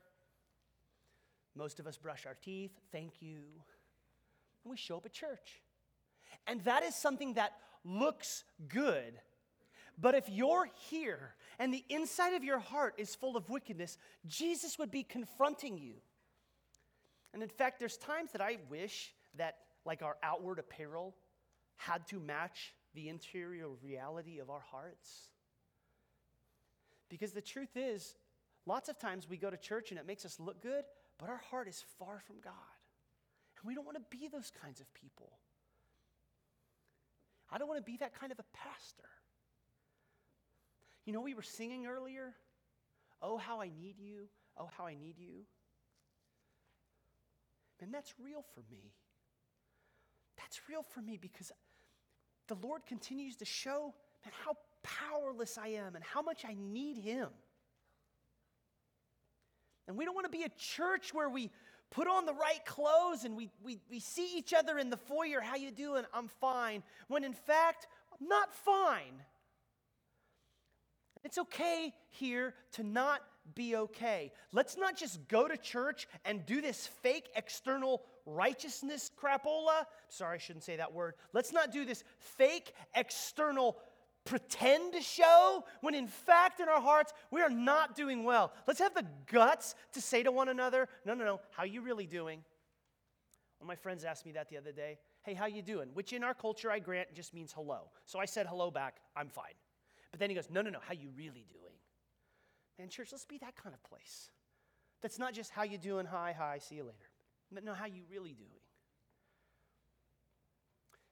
most 1.57 1.81
of 1.81 1.87
us 1.87 1.97
brush 1.97 2.27
our 2.27 2.37
teeth, 2.41 2.71
thank 2.93 3.21
you. 3.21 3.41
And 4.65 4.71
we 4.71 4.77
show 4.77 4.99
up 4.99 5.07
at 5.07 5.13
church. 5.13 5.63
And 6.47 6.63
that 6.65 6.83
is 6.83 6.95
something 6.95 7.35
that 7.35 7.53
looks 7.85 8.45
good. 8.69 9.15
But 10.01 10.15
if 10.15 10.29
you're 10.29 10.69
here 10.89 11.35
and 11.59 11.75
the 11.75 11.85
inside 11.89 12.35
of 12.35 12.43
your 12.43 12.59
heart 12.59 12.95
is 12.97 13.15
full 13.15 13.37
of 13.37 13.51
wickedness, 13.51 13.99
Jesus 14.27 14.79
would 14.79 14.91
be 14.91 15.03
confronting 15.03 15.77
you. 15.77 15.95
And 17.35 17.43
in 17.43 17.49
fact, 17.49 17.79
there's 17.79 17.97
times 17.97 18.33
that 18.33 18.41
I 18.41 18.59
wish 18.71 19.13
that, 19.37 19.57
like 19.85 20.03
our 20.03 20.17
outward 20.23 20.59
apparel, 20.59 21.15
had 21.77 22.07
to 22.09 22.19
match 22.19 22.75
the 22.95 23.09
interior 23.09 23.69
reality 23.83 24.39
of 24.39 24.51
our 24.51 24.63
hearts? 24.71 25.29
Because 27.09 27.33
the 27.33 27.41
truth 27.41 27.77
is, 27.77 28.15
lots 28.67 28.89
of 28.89 28.99
times 28.99 29.29
we 29.29 29.37
go 29.37 29.51
to 29.51 29.57
church 29.57 29.91
and 29.91 29.99
it 29.99 30.07
makes 30.07 30.25
us 30.25 30.39
look 30.39 30.63
good, 30.63 30.85
but 31.19 31.29
our 31.29 31.41
heart 31.51 31.69
is 31.69 31.85
far 31.99 32.21
from 32.27 32.37
God. 32.43 32.53
And 33.59 33.69
we 33.69 33.75
don't 33.75 33.85
want 33.85 33.99
to 33.99 34.17
be 34.17 34.29
those 34.29 34.51
kinds 34.63 34.81
of 34.81 34.93
people. 34.95 35.31
I 37.51 37.59
don't 37.59 37.69
want 37.69 37.85
to 37.85 37.91
be 37.91 37.99
that 37.99 38.19
kind 38.19 38.33
of 38.33 38.39
a 38.39 38.45
pastor. 38.57 39.09
You 41.05 41.13
know, 41.13 41.21
we 41.21 41.35
were 41.35 41.43
singing 41.43 41.87
earlier, 41.87 42.35
Oh, 43.23 43.37
how 43.37 43.61
I 43.61 43.69
need 43.69 43.99
you. 43.99 44.29
Oh, 44.57 44.69
how 44.77 44.87
I 44.87 44.95
need 44.95 45.19
you. 45.19 45.45
And 47.81 47.93
that's 47.93 48.15
real 48.23 48.45
for 48.55 48.63
me. 48.71 48.93
That's 50.39 50.61
real 50.69 50.83
for 50.83 51.01
me 51.01 51.19
because 51.21 51.53
the 52.49 52.57
Lord 52.63 52.85
continues 52.87 53.37
to 53.37 53.45
show 53.45 53.95
man, 54.25 54.33
how 54.45 54.57
powerless 54.83 55.59
I 55.59 55.69
am 55.69 55.95
and 55.95 56.05
how 56.05 56.23
much 56.23 56.45
I 56.47 56.55
need 56.59 56.99
Him. 56.99 57.29
And 59.87 59.97
we 59.97 60.05
don't 60.05 60.15
want 60.15 60.31
to 60.31 60.37
be 60.37 60.45
a 60.45 60.51
church 60.57 61.13
where 61.13 61.29
we 61.29 61.51
put 61.91 62.07
on 62.07 62.25
the 62.25 62.35
right 62.35 62.65
clothes 62.65 63.25
and 63.25 63.37
we, 63.37 63.51
we, 63.63 63.81
we 63.91 63.99
see 63.99 64.37
each 64.37 64.55
other 64.55 64.79
in 64.79 64.91
the 64.91 64.97
foyer. 64.97 65.41
How 65.41 65.57
you 65.57 65.71
doing? 65.71 66.05
I'm 66.15 66.29
fine. 66.29 66.83
When 67.09 67.25
in 67.25 67.33
fact, 67.33 67.87
I'm 68.19 68.29
not 68.29 68.55
fine. 68.55 69.23
It's 71.23 71.39
okay 71.39 71.93
here 72.11 72.55
to 72.73 72.83
not 72.83 73.21
be 73.55 73.77
okay. 73.77 74.33
Let's 74.53 74.77
not 74.77 74.97
just 74.97 75.27
go 75.29 75.49
to 75.49 75.57
church 75.57 76.07
and 76.25 76.45
do 76.47 76.61
this 76.61 76.87
fake 76.87 77.29
external 77.35 78.03
righteousness 78.27 79.11
crapola. 79.21 79.85
Sorry, 80.09 80.37
I 80.37 80.39
shouldn't 80.39 80.65
say 80.65 80.77
that 80.77 80.93
word. 80.93 81.15
Let's 81.33 81.53
not 81.53 81.73
do 81.73 81.85
this 81.85 82.05
fake 82.19 82.73
external 82.95 83.77
pretend 84.25 84.95
show 85.03 85.65
when 85.81 85.95
in 85.95 86.07
fact 86.07 86.61
in 86.61 86.69
our 86.69 86.81
hearts 86.81 87.13
we 87.31 87.41
are 87.41 87.51
not 87.51 87.97
doing 87.97 88.23
well. 88.23 88.53
Let's 88.67 88.81
have 88.81 88.95
the 88.95 89.07
guts 89.27 89.75
to 89.93 90.01
say 90.01 90.23
to 90.23 90.31
one 90.31 90.49
another, 90.49 90.89
"No, 91.05 91.15
no, 91.15 91.25
no, 91.25 91.41
how 91.51 91.63
are 91.63 91.67
you 91.67 91.81
really 91.81 92.07
doing?" 92.07 92.45
One 93.59 93.65
of 93.65 93.67
my 93.67 93.77
friends 93.77 94.05
asked 94.05 94.27
me 94.27 94.33
that 94.33 94.49
the 94.49 94.59
other 94.59 94.73
day. 94.73 94.99
"Hey, 95.23 95.35
how 95.35 95.47
you 95.47 95.63
doing?" 95.63 95.93
Which 95.95 96.13
in 96.13 96.23
our 96.23 96.35
culture 96.35 96.71
I 96.71 96.79
grant 96.79 97.15
just 97.15 97.35
means 97.35 97.53
hello. 97.53 97.91
So 98.05 98.19
I 98.19 98.27
said 98.27 98.47
hello 98.47 98.71
back. 98.71 99.01
I'm 99.17 99.29
fine. 99.29 99.55
But 100.11 100.21
then 100.21 100.31
he 100.31 100.37
goes, 100.37 100.51
"No, 100.51 100.63
no, 100.63 100.71
no, 100.71 100.81
how 100.81 100.95
you 100.95 101.11
really 101.17 101.47
doing?" 101.49 101.75
And 102.79 102.91
church, 102.91 103.13
let's 103.13 103.25
be 103.25 103.39
that 103.39 103.57
kind 103.57 103.75
of 103.75 103.83
place. 103.83 104.31
That's 105.03 105.19
not 105.19 105.35
just 105.35 105.51
how 105.51 105.63
you 105.63 105.79
doing, 105.79 106.07
hi, 106.07 106.35
hi, 106.37 106.59
see 106.59 106.77
you 106.77 106.85
later. 106.85 107.11
But 107.53 107.65
no, 107.65 107.75
how 107.75 107.87
you 107.87 108.03
really 108.11 108.33
doing. 108.33 108.49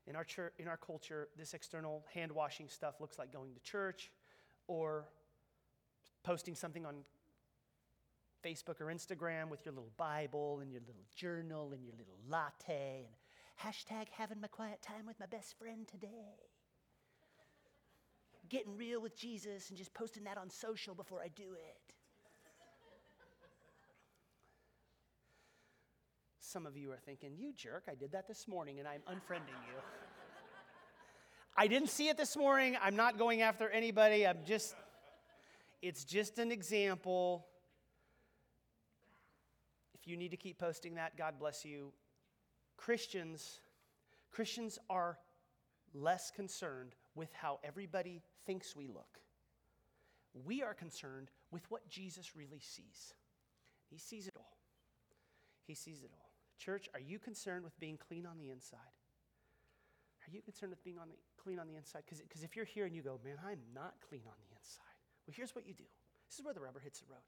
In 0.06 0.16
our, 0.16 0.24
church, 0.24 0.54
in 0.58 0.68
our 0.68 0.78
culture, 0.78 1.28
this 1.36 1.52
external 1.52 2.04
hand 2.14 2.32
washing 2.32 2.68
stuff 2.68 3.00
looks 3.00 3.18
like 3.18 3.32
going 3.32 3.52
to 3.54 3.60
church 3.60 4.10
or 4.66 5.04
posting 6.22 6.54
something 6.54 6.86
on 6.86 7.04
Facebook 8.42 8.80
or 8.80 8.86
Instagram 8.86 9.50
with 9.50 9.64
your 9.66 9.74
little 9.74 9.92
Bible 9.96 10.60
and 10.60 10.70
your 10.72 10.80
little 10.86 11.04
journal 11.14 11.72
and 11.72 11.84
your 11.84 11.94
little 11.98 12.18
latte 12.26 13.06
and 13.06 13.14
hashtag 13.72 14.06
having 14.10 14.40
my 14.40 14.48
quiet 14.48 14.80
time 14.80 15.06
with 15.06 15.18
my 15.20 15.26
best 15.26 15.58
friend 15.58 15.86
today. 15.86 16.48
Getting 18.48 18.76
real 18.76 19.00
with 19.00 19.16
Jesus 19.16 19.68
and 19.68 19.76
just 19.76 19.92
posting 19.92 20.24
that 20.24 20.38
on 20.38 20.48
social 20.48 20.94
before 20.94 21.20
I 21.20 21.28
do 21.28 21.52
it. 21.52 21.94
Some 26.40 26.64
of 26.64 26.78
you 26.78 26.90
are 26.92 26.98
thinking, 27.04 27.32
you 27.36 27.52
jerk, 27.52 27.84
I 27.90 27.94
did 27.94 28.12
that 28.12 28.26
this 28.26 28.48
morning 28.48 28.78
and 28.78 28.88
I'm 28.88 29.02
unfriending 29.02 29.58
you. 29.66 29.74
I 31.54 31.66
didn't 31.66 31.90
see 31.90 32.08
it 32.08 32.16
this 32.16 32.38
morning. 32.38 32.76
I'm 32.82 32.96
not 32.96 33.18
going 33.18 33.42
after 33.42 33.68
anybody. 33.68 34.26
I'm 34.26 34.38
just, 34.46 34.74
it's 35.82 36.04
just 36.04 36.38
an 36.38 36.50
example. 36.50 37.44
If 39.92 40.08
you 40.08 40.16
need 40.16 40.30
to 40.30 40.38
keep 40.38 40.58
posting 40.58 40.94
that, 40.94 41.18
God 41.18 41.34
bless 41.38 41.66
you. 41.66 41.92
Christians, 42.78 43.60
Christians 44.30 44.78
are 44.88 45.18
less 45.92 46.30
concerned 46.30 46.94
with 47.18 47.32
how 47.32 47.58
everybody 47.64 48.22
thinks 48.46 48.76
we 48.76 48.86
look. 48.86 49.18
We 50.46 50.62
are 50.62 50.72
concerned 50.72 51.30
with 51.50 51.68
what 51.70 51.88
Jesus 51.88 52.36
really 52.36 52.60
sees. 52.60 53.12
He 53.90 53.98
sees 53.98 54.28
it 54.28 54.34
all. 54.36 54.56
He 55.66 55.74
sees 55.74 56.02
it 56.02 56.10
all. 56.12 56.30
Church, 56.58 56.88
are 56.94 57.00
you 57.00 57.18
concerned 57.18 57.64
with 57.64 57.78
being 57.80 57.98
clean 57.98 58.24
on 58.24 58.38
the 58.38 58.50
inside? 58.50 58.78
Are 60.26 60.30
you 60.30 60.40
concerned 60.42 60.70
with 60.70 60.84
being 60.84 60.98
on 60.98 61.08
the, 61.08 61.14
clean 61.42 61.58
on 61.58 61.66
the 61.66 61.76
inside? 61.76 62.02
Because 62.06 62.42
if 62.42 62.54
you're 62.54 62.64
here 62.64 62.84
and 62.86 62.94
you 62.94 63.02
go, 63.02 63.18
man, 63.24 63.36
I'm 63.44 63.60
not 63.74 63.94
clean 64.08 64.22
on 64.26 64.34
the 64.38 64.56
inside, 64.56 64.96
well, 65.26 65.34
here's 65.36 65.54
what 65.54 65.66
you 65.66 65.74
do. 65.74 65.84
This 66.28 66.38
is 66.38 66.44
where 66.44 66.54
the 66.54 66.60
rubber 66.60 66.80
hits 66.80 67.00
the 67.00 67.06
road. 67.10 67.24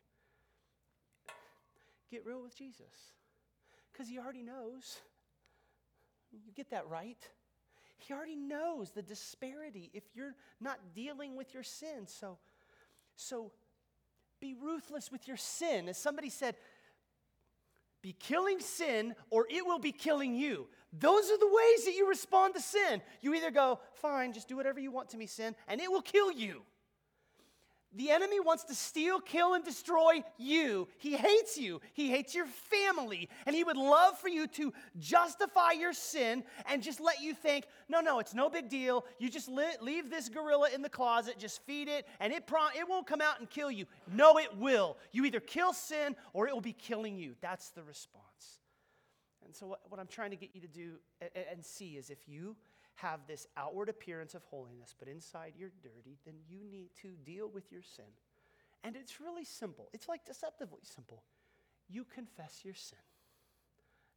Get 2.10 2.26
real 2.26 2.42
with 2.42 2.56
Jesus. 2.56 3.12
Because 3.92 4.08
he 4.08 4.18
already 4.18 4.42
knows. 4.42 4.98
You 6.32 6.52
get 6.54 6.70
that 6.70 6.88
right? 6.88 7.18
He 8.00 8.12
already 8.12 8.36
knows 8.36 8.90
the 8.90 9.02
disparity 9.02 9.90
if 9.92 10.04
you're 10.14 10.34
not 10.60 10.78
dealing 10.94 11.36
with 11.36 11.54
your 11.54 11.62
sin. 11.62 12.06
So, 12.06 12.38
so 13.16 13.52
be 14.40 14.54
ruthless 14.54 15.12
with 15.12 15.28
your 15.28 15.36
sin. 15.36 15.88
As 15.88 15.98
somebody 15.98 16.30
said, 16.30 16.56
be 18.02 18.14
killing 18.18 18.60
sin 18.60 19.14
or 19.28 19.46
it 19.50 19.64
will 19.66 19.78
be 19.78 19.92
killing 19.92 20.34
you. 20.34 20.66
Those 20.98 21.30
are 21.30 21.38
the 21.38 21.46
ways 21.46 21.84
that 21.84 21.94
you 21.94 22.08
respond 22.08 22.54
to 22.54 22.60
sin. 22.60 23.02
You 23.20 23.34
either 23.34 23.50
go, 23.50 23.78
fine, 23.94 24.32
just 24.32 24.48
do 24.48 24.56
whatever 24.56 24.80
you 24.80 24.90
want 24.90 25.10
to 25.10 25.16
me, 25.16 25.26
sin, 25.26 25.54
and 25.68 25.80
it 25.80 25.90
will 25.90 26.02
kill 26.02 26.32
you. 26.32 26.62
The 27.96 28.10
enemy 28.10 28.38
wants 28.38 28.64
to 28.64 28.74
steal, 28.74 29.18
kill, 29.18 29.54
and 29.54 29.64
destroy 29.64 30.22
you. 30.38 30.86
He 30.98 31.16
hates 31.16 31.58
you. 31.58 31.80
He 31.92 32.08
hates 32.08 32.34
your 32.34 32.46
family. 32.46 33.28
And 33.46 33.56
he 33.56 33.64
would 33.64 33.76
love 33.76 34.16
for 34.18 34.28
you 34.28 34.46
to 34.46 34.72
justify 34.98 35.72
your 35.72 35.92
sin 35.92 36.44
and 36.66 36.84
just 36.84 37.00
let 37.00 37.20
you 37.20 37.34
think, 37.34 37.66
no, 37.88 38.00
no, 38.00 38.20
it's 38.20 38.32
no 38.32 38.48
big 38.48 38.68
deal. 38.68 39.04
You 39.18 39.28
just 39.28 39.48
leave 39.48 40.08
this 40.08 40.28
gorilla 40.28 40.68
in 40.72 40.82
the 40.82 40.88
closet, 40.88 41.36
just 41.38 41.64
feed 41.66 41.88
it, 41.88 42.06
and 42.20 42.32
it, 42.32 42.46
pro- 42.46 42.68
it 42.78 42.88
won't 42.88 43.08
come 43.08 43.20
out 43.20 43.40
and 43.40 43.50
kill 43.50 43.72
you. 43.72 43.86
No, 44.12 44.38
it 44.38 44.56
will. 44.56 44.96
You 45.10 45.24
either 45.24 45.40
kill 45.40 45.72
sin 45.72 46.14
or 46.32 46.46
it 46.46 46.54
will 46.54 46.60
be 46.60 46.72
killing 46.72 47.16
you. 47.16 47.34
That's 47.40 47.70
the 47.70 47.82
response. 47.82 48.24
And 49.44 49.56
so, 49.56 49.66
what, 49.66 49.80
what 49.88 49.98
I'm 49.98 50.06
trying 50.06 50.30
to 50.30 50.36
get 50.36 50.50
you 50.54 50.60
to 50.60 50.68
do 50.68 50.92
and, 51.20 51.30
and 51.50 51.64
see 51.64 51.96
is 51.96 52.08
if 52.08 52.28
you 52.28 52.54
have 53.00 53.20
this 53.26 53.46
outward 53.56 53.88
appearance 53.88 54.34
of 54.34 54.44
holiness, 54.44 54.94
but 54.98 55.08
inside 55.08 55.54
you're 55.56 55.72
dirty, 55.82 56.18
then 56.24 56.34
you 56.48 56.60
need 56.70 56.90
to 57.02 57.08
deal 57.24 57.48
with 57.48 57.70
your 57.70 57.82
sin. 57.82 58.04
And 58.82 58.96
it's 58.96 59.20
really 59.20 59.44
simple. 59.44 59.88
It's 59.92 60.08
like 60.08 60.24
deceptively 60.24 60.80
simple. 60.82 61.22
You 61.88 62.04
confess 62.04 62.60
your 62.64 62.74
sin. 62.74 62.98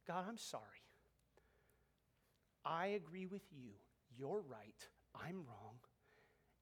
God, 0.06 0.24
I'm 0.28 0.38
sorry. 0.38 0.62
I 2.64 2.86
agree 2.88 3.26
with 3.26 3.42
you. 3.52 3.70
You're 4.16 4.42
right. 4.48 4.88
I'm 5.14 5.36
wrong. 5.36 5.76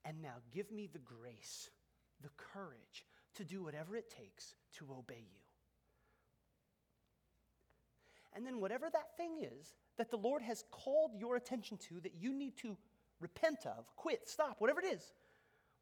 And 0.04 0.20
now 0.20 0.36
give 0.52 0.70
me 0.72 0.88
the 0.92 0.98
grace, 0.98 1.70
the 2.22 2.30
courage 2.36 3.06
to 3.34 3.44
do 3.44 3.62
whatever 3.62 3.96
it 3.96 4.10
takes 4.10 4.54
to 4.78 4.86
obey 4.90 5.20
you. 5.20 5.42
And 8.34 8.46
then, 8.46 8.60
whatever 8.60 8.88
that 8.90 9.16
thing 9.16 9.32
is 9.42 9.74
that 9.98 10.10
the 10.10 10.16
Lord 10.16 10.42
has 10.42 10.64
called 10.70 11.12
your 11.18 11.36
attention 11.36 11.76
to 11.88 12.00
that 12.00 12.14
you 12.18 12.32
need 12.32 12.56
to 12.58 12.76
repent 13.20 13.66
of, 13.66 13.84
quit, 13.96 14.28
stop, 14.28 14.56
whatever 14.60 14.80
it 14.80 14.86
is, 14.86 15.12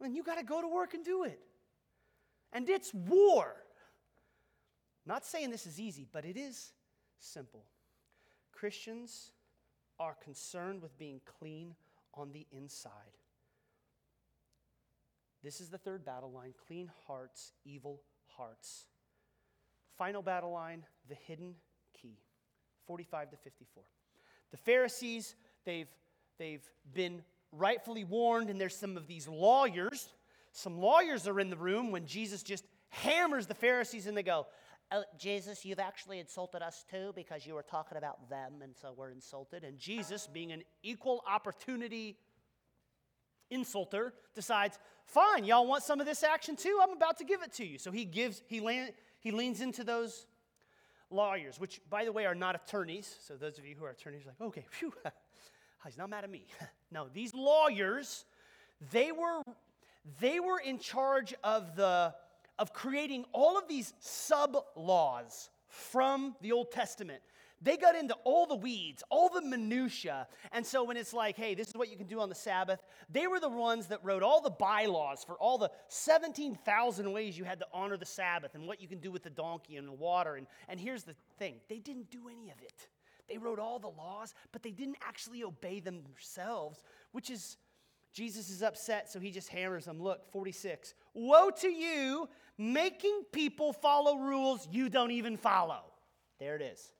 then 0.00 0.14
you 0.14 0.22
got 0.22 0.38
to 0.38 0.44
go 0.44 0.60
to 0.60 0.68
work 0.68 0.94
and 0.94 1.04
do 1.04 1.24
it. 1.24 1.40
And 2.52 2.68
it's 2.68 2.92
war. 2.92 3.54
Not 5.06 5.24
saying 5.24 5.50
this 5.50 5.66
is 5.66 5.78
easy, 5.78 6.06
but 6.10 6.24
it 6.24 6.36
is 6.36 6.72
simple. 7.18 7.64
Christians 8.52 9.32
are 9.98 10.16
concerned 10.22 10.82
with 10.82 10.98
being 10.98 11.20
clean 11.38 11.74
on 12.14 12.32
the 12.32 12.46
inside. 12.50 12.92
This 15.42 15.60
is 15.60 15.70
the 15.70 15.78
third 15.78 16.04
battle 16.04 16.30
line 16.30 16.54
clean 16.66 16.90
hearts, 17.06 17.52
evil 17.64 18.02
hearts. 18.26 18.86
Final 19.96 20.22
battle 20.22 20.52
line 20.52 20.84
the 21.08 21.14
hidden 21.14 21.54
key 21.94 22.18
45 22.86 23.30
to 23.30 23.36
54. 23.36 23.82
The 24.50 24.56
Pharisees, 24.56 25.34
they've, 25.64 25.88
they've 26.38 26.64
been 26.92 27.22
rightfully 27.52 28.04
warned, 28.04 28.50
and 28.50 28.60
there's 28.60 28.76
some 28.76 28.96
of 28.96 29.06
these 29.06 29.28
lawyers. 29.28 30.12
Some 30.52 30.78
lawyers 30.78 31.28
are 31.28 31.40
in 31.40 31.50
the 31.50 31.56
room 31.56 31.90
when 31.90 32.06
Jesus 32.06 32.42
just 32.42 32.64
hammers 32.88 33.46
the 33.46 33.54
Pharisees, 33.54 34.06
and 34.06 34.16
they 34.16 34.22
go, 34.22 34.46
oh, 34.92 35.04
Jesus, 35.18 35.64
you've 35.64 35.78
actually 35.78 36.18
insulted 36.18 36.62
us 36.62 36.84
too 36.90 37.12
because 37.14 37.46
you 37.46 37.54
were 37.54 37.62
talking 37.62 37.96
about 37.96 38.28
them, 38.28 38.54
and 38.62 38.74
so 38.76 38.92
we're 38.96 39.10
insulted. 39.10 39.64
And 39.64 39.78
Jesus, 39.78 40.26
being 40.26 40.52
an 40.52 40.62
equal 40.82 41.22
opportunity 41.28 42.16
insulter, 43.52 44.12
decides, 44.34 44.78
fine, 45.06 45.44
y'all 45.44 45.66
want 45.66 45.82
some 45.82 46.00
of 46.00 46.06
this 46.06 46.22
action 46.22 46.56
too? 46.56 46.78
I'm 46.82 46.92
about 46.92 47.18
to 47.18 47.24
give 47.24 47.42
it 47.42 47.52
to 47.54 47.66
you. 47.66 47.78
So 47.78 47.90
he 47.90 48.04
gives, 48.04 48.42
he, 48.46 48.60
land, 48.60 48.92
he 49.18 49.30
leans 49.30 49.60
into 49.60 49.84
those 49.84 50.26
lawyers, 51.10 51.58
which, 51.58 51.80
by 51.90 52.04
the 52.04 52.12
way, 52.12 52.26
are 52.26 52.34
not 52.34 52.54
attorneys. 52.54 53.16
So 53.26 53.34
those 53.34 53.58
of 53.58 53.66
you 53.66 53.74
who 53.78 53.84
are 53.84 53.90
attorneys 53.90 54.22
are 54.24 54.28
like, 54.28 54.40
okay, 54.48 54.64
phew. 54.70 54.92
he's 55.84 55.98
not 55.98 56.10
mad 56.10 56.24
at 56.24 56.30
me. 56.30 56.46
no, 56.90 57.08
these 57.12 57.34
lawyers, 57.34 58.24
they 58.92 59.12
were, 59.12 59.42
they 60.20 60.40
were 60.40 60.58
in 60.58 60.78
charge 60.78 61.34
of, 61.42 61.76
the, 61.76 62.14
of 62.58 62.72
creating 62.72 63.24
all 63.32 63.58
of 63.58 63.68
these 63.68 63.92
sub 64.00 64.56
laws 64.76 65.50
from 65.68 66.34
the 66.40 66.52
Old 66.52 66.72
Testament. 66.72 67.22
They 67.62 67.76
got 67.76 67.94
into 67.94 68.14
all 68.24 68.46
the 68.46 68.56
weeds, 68.56 69.02
all 69.10 69.28
the 69.28 69.42
minutia. 69.42 70.26
And 70.50 70.64
so 70.64 70.82
when 70.82 70.96
it's 70.96 71.12
like, 71.12 71.36
hey, 71.36 71.54
this 71.54 71.68
is 71.68 71.74
what 71.74 71.90
you 71.90 71.96
can 71.96 72.06
do 72.06 72.20
on 72.20 72.30
the 72.30 72.34
Sabbath, 72.34 72.80
they 73.10 73.26
were 73.26 73.38
the 73.38 73.50
ones 73.50 73.88
that 73.88 74.02
wrote 74.02 74.22
all 74.22 74.40
the 74.40 74.50
bylaws 74.50 75.24
for 75.24 75.34
all 75.34 75.58
the 75.58 75.70
17,000 75.88 77.12
ways 77.12 77.36
you 77.36 77.44
had 77.44 77.58
to 77.58 77.66
honor 77.72 77.98
the 77.98 78.06
Sabbath 78.06 78.54
and 78.54 78.66
what 78.66 78.80
you 78.80 78.88
can 78.88 78.98
do 78.98 79.10
with 79.10 79.22
the 79.22 79.30
donkey 79.30 79.76
and 79.76 79.86
the 79.86 79.92
water. 79.92 80.36
And, 80.36 80.46
and 80.68 80.80
here's 80.80 81.04
the 81.04 81.14
thing 81.38 81.56
they 81.68 81.78
didn't 81.78 82.10
do 82.10 82.28
any 82.30 82.50
of 82.50 82.60
it. 82.62 82.88
They 83.28 83.36
wrote 83.36 83.58
all 83.58 83.78
the 83.78 83.88
laws, 83.88 84.34
but 84.52 84.62
they 84.62 84.72
didn't 84.72 84.96
actually 85.06 85.44
obey 85.44 85.80
them 85.80 86.02
themselves, 86.02 86.82
which 87.12 87.30
is, 87.30 87.58
Jesus 88.12 88.50
is 88.50 88.62
upset, 88.62 89.08
so 89.10 89.20
he 89.20 89.30
just 89.30 89.48
hammers 89.48 89.84
them. 89.84 90.02
Look, 90.02 90.32
46. 90.32 90.94
Woe 91.14 91.50
to 91.60 91.68
you, 91.68 92.28
making 92.58 93.22
people 93.30 93.72
follow 93.72 94.16
rules 94.16 94.66
you 94.72 94.88
don't 94.88 95.12
even 95.12 95.36
follow. 95.36 95.84
There 96.40 96.56
it 96.56 96.62
is. 96.62 96.92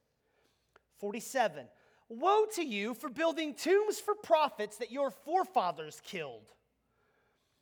47. 1.01 1.67
Woe 2.09 2.45
to 2.55 2.63
you 2.65 2.95
for 2.95 3.09
building 3.09 3.55
tombs 3.55 3.99
for 4.01 4.15
prophets 4.15 4.77
that 4.79 4.93
your 4.93 5.11
forefathers 5.11 6.01
killed. 6.05 6.53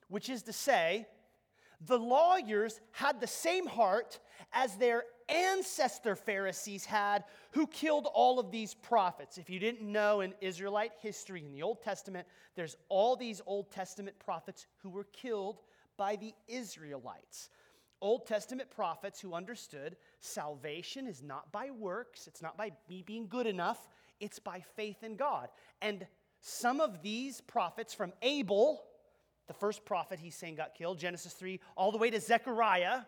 Which 0.09 0.29
is 0.29 0.43
to 0.45 0.53
say, 0.53 1.07
the 1.87 1.99
lawyers 1.99 2.81
had 2.93 3.21
the 3.21 3.27
same 3.27 3.67
heart 3.67 4.19
as 4.53 4.77
their 4.77 5.05
ancestor 5.29 6.17
Pharisees 6.17 6.85
had, 6.85 7.25
who 7.53 7.67
killed 7.67 8.09
all 8.13 8.41
of 8.41 8.51
these 8.51 8.75
prophets. 8.75 9.39
If 9.39 9.51
you 9.51 9.59
didn't 9.59 9.83
know 9.83 10.23
in 10.23 10.35
Israelite 10.41 10.93
history 11.01 11.45
in 11.45 11.53
the 11.53 11.63
Old 11.63 11.83
Testament, 11.83 12.27
there's 12.57 12.77
all 12.89 13.15
these 13.15 13.43
Old 13.47 13.71
Testament 13.71 14.19
prophets 14.19 14.67
who 14.79 14.91
were 14.91 15.05
killed 15.05 15.61
by 15.97 16.17
the 16.17 16.33
Israelites. 16.49 17.51
Old 18.01 18.27
Testament 18.27 18.71
prophets 18.71 19.21
who 19.21 19.35
understood 19.35 19.97
salvation 20.21 21.07
is 21.07 21.23
not 21.23 21.51
by 21.53 21.71
works, 21.71 22.27
it's 22.27 22.43
not 22.43 22.57
by 22.57 22.73
me 22.89 23.03
being 23.03 23.29
good 23.29 23.47
enough, 23.47 23.89
it's 24.21 24.39
by 24.39 24.61
faith 24.77 25.03
in 25.03 25.17
God. 25.17 25.49
And 25.83 26.07
some 26.41 26.81
of 26.81 27.03
these 27.03 27.41
prophets 27.41 27.95
from 27.95 28.13
Abel, 28.23 28.85
the 29.47 29.55
first 29.55 29.85
prophet 29.85 30.19
he's 30.19 30.35
saying 30.35 30.57
got 30.57 30.75
killed, 30.75 30.99
Genesis 30.99 31.33
3, 31.33 31.61
all 31.77 31.91
the 31.91 31.99
way 31.99 32.11
to 32.11 32.21
Zechariah, 32.21 33.01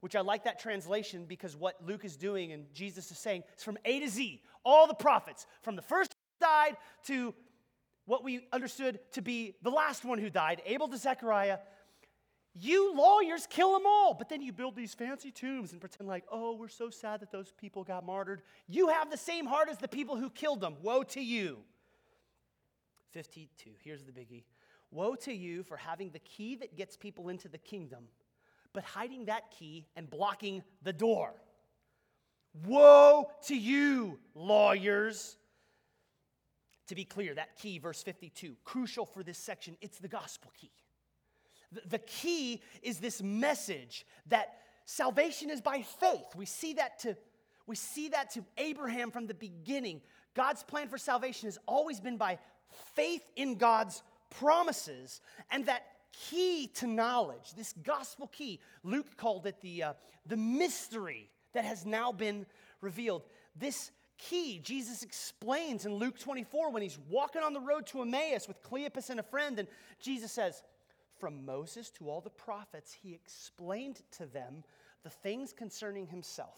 which 0.00 0.16
I 0.16 0.20
like 0.20 0.44
that 0.44 0.58
translation 0.58 1.26
because 1.26 1.56
what 1.56 1.76
Luke 1.86 2.04
is 2.04 2.16
doing 2.16 2.52
and 2.52 2.72
Jesus 2.74 3.10
is 3.10 3.18
saying 3.18 3.44
is 3.56 3.62
from 3.62 3.78
A 3.84 4.00
to 4.00 4.08
Z, 4.08 4.42
all 4.64 4.86
the 4.86 4.94
prophets, 4.94 5.46
from 5.62 5.76
the 5.76 5.82
first 5.82 6.14
died 6.40 6.76
to 7.04 7.34
what 8.06 8.24
we 8.24 8.48
understood 8.52 8.98
to 9.12 9.22
be 9.22 9.54
the 9.62 9.70
last 9.70 10.04
one 10.04 10.18
who 10.18 10.30
died, 10.30 10.62
Abel 10.66 10.88
to 10.88 10.96
Zechariah, 10.96 11.58
you 12.54 12.94
lawyers 12.94 13.46
kill 13.48 13.72
them 13.72 13.86
all, 13.86 14.14
but 14.14 14.28
then 14.28 14.42
you 14.42 14.52
build 14.52 14.74
these 14.74 14.94
fancy 14.94 15.30
tombs 15.30 15.72
and 15.72 15.80
pretend 15.80 16.08
like, 16.08 16.24
oh, 16.30 16.56
we're 16.56 16.68
so 16.68 16.90
sad 16.90 17.20
that 17.20 17.30
those 17.30 17.52
people 17.52 17.84
got 17.84 18.04
martyred. 18.04 18.42
You 18.66 18.88
have 18.88 19.10
the 19.10 19.16
same 19.16 19.46
heart 19.46 19.68
as 19.70 19.78
the 19.78 19.88
people 19.88 20.16
who 20.16 20.30
killed 20.30 20.60
them. 20.60 20.74
Woe 20.82 21.04
to 21.04 21.20
you. 21.20 21.58
52. 23.12 23.70
Here's 23.82 24.04
the 24.04 24.12
biggie 24.12 24.44
Woe 24.90 25.14
to 25.14 25.32
you 25.32 25.62
for 25.62 25.76
having 25.76 26.10
the 26.10 26.18
key 26.20 26.56
that 26.56 26.76
gets 26.76 26.96
people 26.96 27.28
into 27.28 27.48
the 27.48 27.58
kingdom, 27.58 28.04
but 28.72 28.82
hiding 28.82 29.26
that 29.26 29.50
key 29.52 29.86
and 29.94 30.10
blocking 30.10 30.64
the 30.82 30.92
door. 30.92 31.32
Woe 32.66 33.30
to 33.46 33.56
you, 33.56 34.18
lawyers. 34.34 35.36
To 36.88 36.96
be 36.96 37.04
clear, 37.04 37.34
that 37.34 37.56
key, 37.56 37.78
verse 37.78 38.02
52, 38.02 38.56
crucial 38.64 39.06
for 39.06 39.22
this 39.22 39.38
section, 39.38 39.76
it's 39.80 39.98
the 39.98 40.08
gospel 40.08 40.50
key. 40.60 40.72
The 41.86 41.98
key 41.98 42.62
is 42.82 42.98
this 42.98 43.22
message 43.22 44.04
that 44.26 44.58
salvation 44.84 45.50
is 45.50 45.60
by 45.60 45.82
faith. 45.82 46.34
We 46.36 46.46
see 46.46 46.74
that 46.74 46.98
to 47.00 47.16
we 47.66 47.76
see 47.76 48.08
that 48.08 48.30
to 48.32 48.44
Abraham 48.58 49.12
from 49.12 49.28
the 49.28 49.34
beginning. 49.34 50.00
God's 50.34 50.64
plan 50.64 50.88
for 50.88 50.98
salvation 50.98 51.46
has 51.46 51.56
always 51.68 52.00
been 52.00 52.16
by 52.16 52.38
faith 52.96 53.22
in 53.36 53.56
God's 53.56 54.02
promises 54.30 55.20
and 55.52 55.66
that 55.66 55.84
key 56.12 56.68
to 56.74 56.86
knowledge, 56.88 57.54
this 57.56 57.72
gospel 57.84 58.26
key. 58.26 58.58
Luke 58.82 59.16
called 59.16 59.46
it 59.46 59.60
the, 59.60 59.84
uh, 59.84 59.92
the 60.26 60.36
mystery 60.36 61.30
that 61.52 61.64
has 61.64 61.86
now 61.86 62.10
been 62.12 62.46
revealed. 62.80 63.22
This 63.54 63.90
key, 64.18 64.58
Jesus 64.58 65.02
explains 65.02 65.86
in 65.86 65.94
Luke 65.94 66.18
24 66.18 66.70
when 66.70 66.82
he's 66.82 66.98
walking 67.08 67.42
on 67.42 67.52
the 67.52 67.60
road 67.60 67.86
to 67.88 68.02
Emmaus 68.02 68.48
with 68.48 68.62
Cleopas 68.62 69.10
and 69.10 69.20
a 69.20 69.24
friend, 69.24 69.58
and 69.58 69.68
Jesus 70.00 70.32
says, 70.32 70.62
from 71.20 71.44
Moses 71.44 71.90
to 71.90 72.08
all 72.08 72.20
the 72.20 72.30
prophets, 72.30 72.96
he 73.02 73.14
explained 73.14 74.00
to 74.12 74.26
them 74.26 74.64
the 75.04 75.10
things 75.10 75.52
concerning 75.52 76.06
himself. 76.06 76.56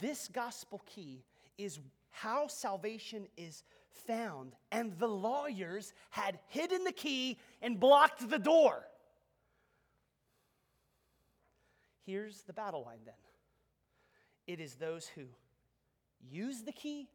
This 0.00 0.28
gospel 0.28 0.82
key 0.86 1.24
is 1.58 1.78
how 2.10 2.46
salvation 2.46 3.26
is 3.36 3.62
found, 4.06 4.54
and 4.72 4.98
the 4.98 5.08
lawyers 5.08 5.92
had 6.10 6.38
hidden 6.48 6.84
the 6.84 6.92
key 6.92 7.38
and 7.60 7.78
blocked 7.78 8.28
the 8.28 8.38
door. 8.38 8.84
Here's 12.06 12.42
the 12.42 12.52
battle 12.52 12.82
line 12.84 13.00
then 13.04 13.14
it 14.46 14.58
is 14.58 14.74
those 14.74 15.06
who 15.06 15.22
use 16.28 16.62
the 16.62 16.72
key 16.72 17.08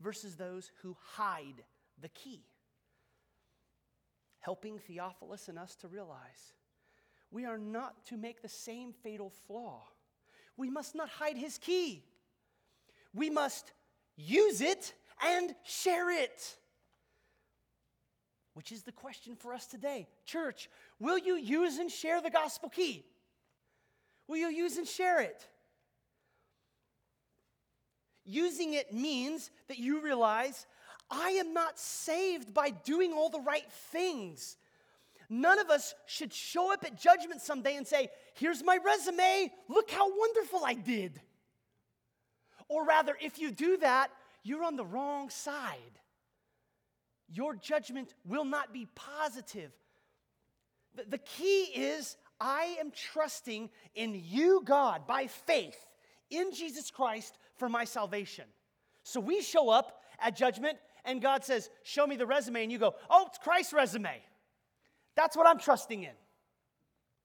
versus 0.00 0.36
those 0.36 0.70
who 0.82 0.96
hide 1.02 1.62
the 2.00 2.08
key 2.08 2.42
helping 4.40 4.78
Theophilus 4.78 5.48
and 5.48 5.58
us 5.58 5.76
to 5.76 5.88
realize 5.88 6.54
we 7.30 7.44
are 7.44 7.58
not 7.58 8.04
to 8.06 8.16
make 8.16 8.42
the 8.42 8.48
same 8.48 8.92
fatal 8.92 9.30
flaw. 9.46 9.82
We 10.56 10.68
must 10.68 10.94
not 10.94 11.08
hide 11.08 11.36
his 11.36 11.58
key. 11.58 12.02
We 13.14 13.30
must 13.30 13.72
use 14.16 14.60
it 14.60 14.94
and 15.24 15.54
share 15.64 16.10
it. 16.10 16.56
Which 18.54 18.72
is 18.72 18.82
the 18.82 18.92
question 18.92 19.36
for 19.36 19.54
us 19.54 19.66
today. 19.66 20.08
Church, 20.26 20.68
will 20.98 21.18
you 21.18 21.36
use 21.36 21.78
and 21.78 21.90
share 21.90 22.20
the 22.20 22.30
gospel 22.30 22.68
key? 22.68 23.04
Will 24.26 24.36
you 24.36 24.48
use 24.48 24.76
and 24.76 24.86
share 24.86 25.20
it? 25.20 25.46
Using 28.24 28.74
it 28.74 28.92
means 28.92 29.50
that 29.68 29.78
you 29.78 30.02
realize 30.02 30.66
I 31.10 31.30
am 31.30 31.52
not 31.52 31.78
saved 31.78 32.54
by 32.54 32.70
doing 32.70 33.12
all 33.12 33.30
the 33.30 33.40
right 33.40 33.70
things. 33.90 34.56
None 35.28 35.58
of 35.58 35.70
us 35.70 35.94
should 36.06 36.32
show 36.32 36.72
up 36.72 36.84
at 36.84 37.00
judgment 37.00 37.40
someday 37.40 37.76
and 37.76 37.86
say, 37.86 38.10
Here's 38.34 38.62
my 38.62 38.78
resume, 38.84 39.52
look 39.68 39.90
how 39.90 40.16
wonderful 40.16 40.62
I 40.64 40.74
did. 40.74 41.20
Or 42.68 42.84
rather, 42.84 43.16
if 43.20 43.38
you 43.38 43.50
do 43.50 43.76
that, 43.78 44.10
you're 44.42 44.64
on 44.64 44.76
the 44.76 44.84
wrong 44.84 45.30
side. 45.30 45.98
Your 47.32 47.54
judgment 47.54 48.14
will 48.24 48.44
not 48.44 48.72
be 48.72 48.86
positive. 48.94 49.72
The 51.08 51.18
key 51.18 51.62
is 51.74 52.16
I 52.40 52.76
am 52.80 52.90
trusting 52.90 53.70
in 53.94 54.20
you, 54.24 54.62
God, 54.64 55.06
by 55.06 55.26
faith 55.26 55.78
in 56.30 56.52
Jesus 56.52 56.90
Christ 56.90 57.38
for 57.56 57.68
my 57.68 57.84
salvation. 57.84 58.44
So 59.02 59.20
we 59.20 59.42
show 59.42 59.70
up 59.70 60.02
at 60.18 60.36
judgment 60.36 60.78
and 61.04 61.20
God 61.20 61.44
says, 61.44 61.70
Show 61.82 62.06
me 62.06 62.16
the 62.16 62.26
resume, 62.26 62.62
and 62.62 62.72
you 62.72 62.78
go, 62.78 62.94
Oh, 63.08 63.26
it's 63.28 63.38
Christ's 63.38 63.72
resume. 63.72 64.22
That's 65.16 65.36
what 65.36 65.46
I'm 65.46 65.58
trusting 65.58 66.02
in. 66.02 66.14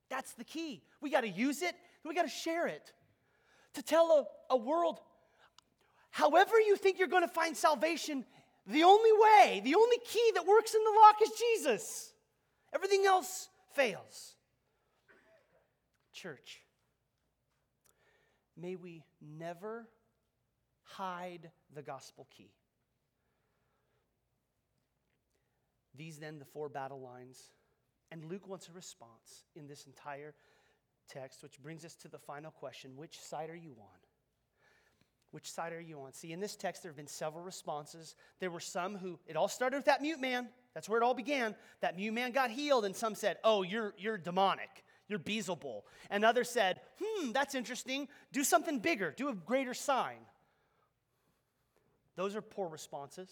That's 0.10 0.34
the 0.34 0.44
key. 0.44 0.84
We 1.02 1.10
got 1.10 1.22
to 1.22 1.30
use 1.30 1.62
it, 1.62 1.76
we 2.04 2.14
got 2.14 2.24
to 2.24 2.28
share 2.30 2.68
it. 2.68 2.92
To 3.76 3.84
tell 3.84 4.28
a, 4.50 4.54
a 4.54 4.58
world, 4.58 5.00
however 6.12 6.60
you 6.60 6.78
think 6.78 6.98
you're 6.98 7.08
going 7.10 7.28
to 7.28 7.34
find 7.34 7.58
salvation, 7.58 8.26
the 8.68 8.84
only 8.84 9.12
way, 9.12 9.62
the 9.64 9.76
only 9.76 9.98
key 10.06 10.32
that 10.36 10.48
works 10.48 10.74
in 10.74 10.82
the 10.84 11.00
lock 11.02 11.16
is 11.22 11.32
Jesus. 11.38 12.14
Everything 12.74 13.06
else 13.06 13.50
fails. 13.74 14.36
Church, 16.13 16.62
may 18.58 18.76
we 18.76 19.04
never 19.21 19.88
hide 20.84 21.52
the 21.73 21.82
gospel 21.82 22.28
key. 22.36 22.52
These 25.98 26.17
then, 26.17 26.39
the 26.39 26.46
four 26.46 26.69
battle 26.69 27.00
lines. 27.00 27.52
And 28.12 28.25
Luke 28.25 28.48
wants 28.48 28.69
a 28.69 28.71
response 28.71 29.46
in 29.56 29.67
this 29.67 29.85
entire 29.85 30.33
text, 31.08 31.43
which 31.43 31.62
brings 31.62 31.85
us 31.85 31.96
to 31.96 32.08
the 32.08 32.19
final 32.19 32.52
question 32.52 32.96
which 32.96 33.19
side 33.19 33.50
are 33.50 33.56
you 33.56 33.75
on? 33.79 34.00
Which 35.31 35.52
side 35.52 35.73
are 35.73 35.81
you 35.81 36.00
on? 36.00 36.13
See, 36.13 36.31
in 36.31 36.39
this 36.39 36.56
text, 36.56 36.81
there 36.81 36.89
have 36.89 36.96
been 36.96 37.08
several 37.08 37.43
responses. 37.43 38.15
There 38.39 38.50
were 38.50 38.62
some 38.62 38.96
who, 38.96 39.19
it 39.27 39.35
all 39.35 39.50
started 39.50 39.75
with 39.75 39.85
that 39.85 40.02
mute 40.02 40.21
man. 40.21 40.48
That's 40.73 40.87
where 40.87 41.02
it 41.02 41.04
all 41.04 41.13
began. 41.13 41.56
That 41.81 41.98
mute 41.98 42.13
man 42.13 42.31
got 42.31 42.52
healed, 42.52 42.85
and 42.85 42.96
some 42.96 43.15
said, 43.15 43.37
Oh, 43.43 43.62
you're, 43.62 43.93
you're 43.98 44.17
demonic. 44.17 44.85
You're 45.10 45.19
Beelzebul. 45.19 45.81
And 46.10 46.23
others 46.23 46.50
said, 46.50 46.79
Hmm, 47.04 47.31
that's 47.33 47.54
interesting. 47.54 48.08
Do 48.31 48.43
something 48.46 48.79
bigger, 48.79 49.12
do 49.12 49.27
a 49.27 49.33
greater 49.33 49.73
sign. 49.73 50.19
Those 52.15 52.35
are 52.35 52.41
poor 52.41 52.69
responses. 52.69 53.29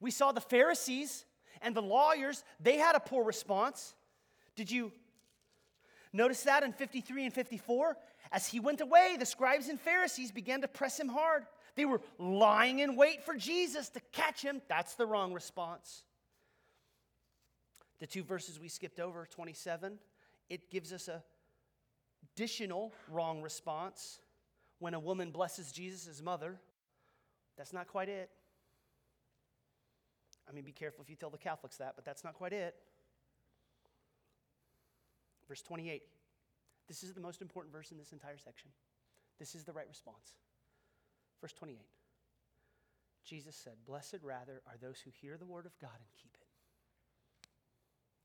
We 0.00 0.10
saw 0.10 0.32
the 0.32 0.40
Pharisees 0.40 1.26
and 1.60 1.74
the 1.74 1.82
lawyers, 1.82 2.44
they 2.60 2.76
had 2.76 2.94
a 2.94 3.00
poor 3.00 3.24
response. 3.24 3.94
Did 4.56 4.70
you 4.70 4.92
notice 6.12 6.42
that 6.44 6.62
in 6.62 6.72
53 6.72 7.24
and 7.26 7.34
54? 7.34 7.96
As 8.32 8.46
he 8.46 8.60
went 8.60 8.80
away, 8.80 9.16
the 9.18 9.26
scribes 9.26 9.68
and 9.68 9.80
Pharisees 9.80 10.32
began 10.32 10.60
to 10.62 10.68
press 10.68 10.98
him 10.98 11.08
hard. 11.08 11.44
They 11.76 11.84
were 11.84 12.00
lying 12.18 12.80
in 12.80 12.96
wait 12.96 13.24
for 13.24 13.34
Jesus 13.34 13.88
to 13.90 14.00
catch 14.12 14.42
him. 14.42 14.60
That's 14.68 14.94
the 14.94 15.06
wrong 15.06 15.32
response. 15.32 16.04
The 17.98 18.06
two 18.06 18.22
verses 18.22 18.58
we 18.58 18.68
skipped 18.68 18.98
over, 18.98 19.26
27, 19.30 19.98
it 20.48 20.70
gives 20.70 20.92
us 20.92 21.08
a 21.08 21.22
additional 22.34 22.92
wrong 23.08 23.42
response 23.42 24.20
when 24.78 24.94
a 24.94 25.00
woman 25.00 25.30
blesses 25.30 25.72
Jesus' 25.72 26.22
mother. 26.22 26.58
That's 27.56 27.72
not 27.72 27.88
quite 27.88 28.08
it. 28.08 28.30
I 30.50 30.52
mean, 30.52 30.64
be 30.64 30.72
careful 30.72 31.02
if 31.02 31.08
you 31.08 31.14
tell 31.14 31.30
the 31.30 31.38
Catholics 31.38 31.76
that, 31.76 31.92
but 31.94 32.04
that's 32.04 32.24
not 32.24 32.34
quite 32.34 32.52
it. 32.52 32.74
Verse 35.48 35.62
28. 35.62 36.02
This 36.88 37.04
is 37.04 37.14
the 37.14 37.20
most 37.20 37.40
important 37.40 37.72
verse 37.72 37.92
in 37.92 37.98
this 37.98 38.10
entire 38.10 38.36
section. 38.36 38.70
This 39.38 39.54
is 39.54 39.62
the 39.62 39.72
right 39.72 39.86
response. 39.88 40.34
Verse 41.40 41.52
28. 41.52 41.78
Jesus 43.24 43.54
said, 43.54 43.74
Blessed 43.86 44.18
rather 44.22 44.60
are 44.66 44.76
those 44.80 44.98
who 44.98 45.10
hear 45.10 45.36
the 45.36 45.46
word 45.46 45.66
of 45.66 45.78
God 45.78 45.90
and 45.94 46.08
keep 46.20 46.34
it. 46.34 46.48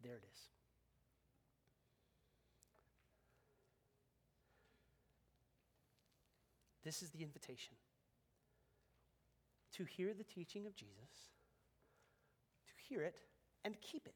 There 0.02 0.18
it 0.18 0.24
is. 0.34 0.40
This 6.84 7.02
is 7.02 7.10
the 7.12 7.24
invitation 7.24 7.76
to 9.74 9.84
hear 9.84 10.14
the 10.14 10.24
teaching 10.24 10.66
of 10.66 10.76
Jesus, 10.76 11.35
hear 12.90 13.02
it 13.02 13.20
and 13.64 13.76
keep 13.82 14.06
it. 14.06 14.14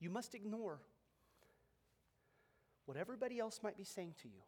You 0.00 0.10
must 0.10 0.34
ignore 0.34 0.80
what 2.84 2.98
everybody 2.98 3.38
else 3.38 3.60
might 3.62 3.76
be 3.76 3.84
saying 3.84 4.14
to 4.22 4.28
you. 4.28 4.42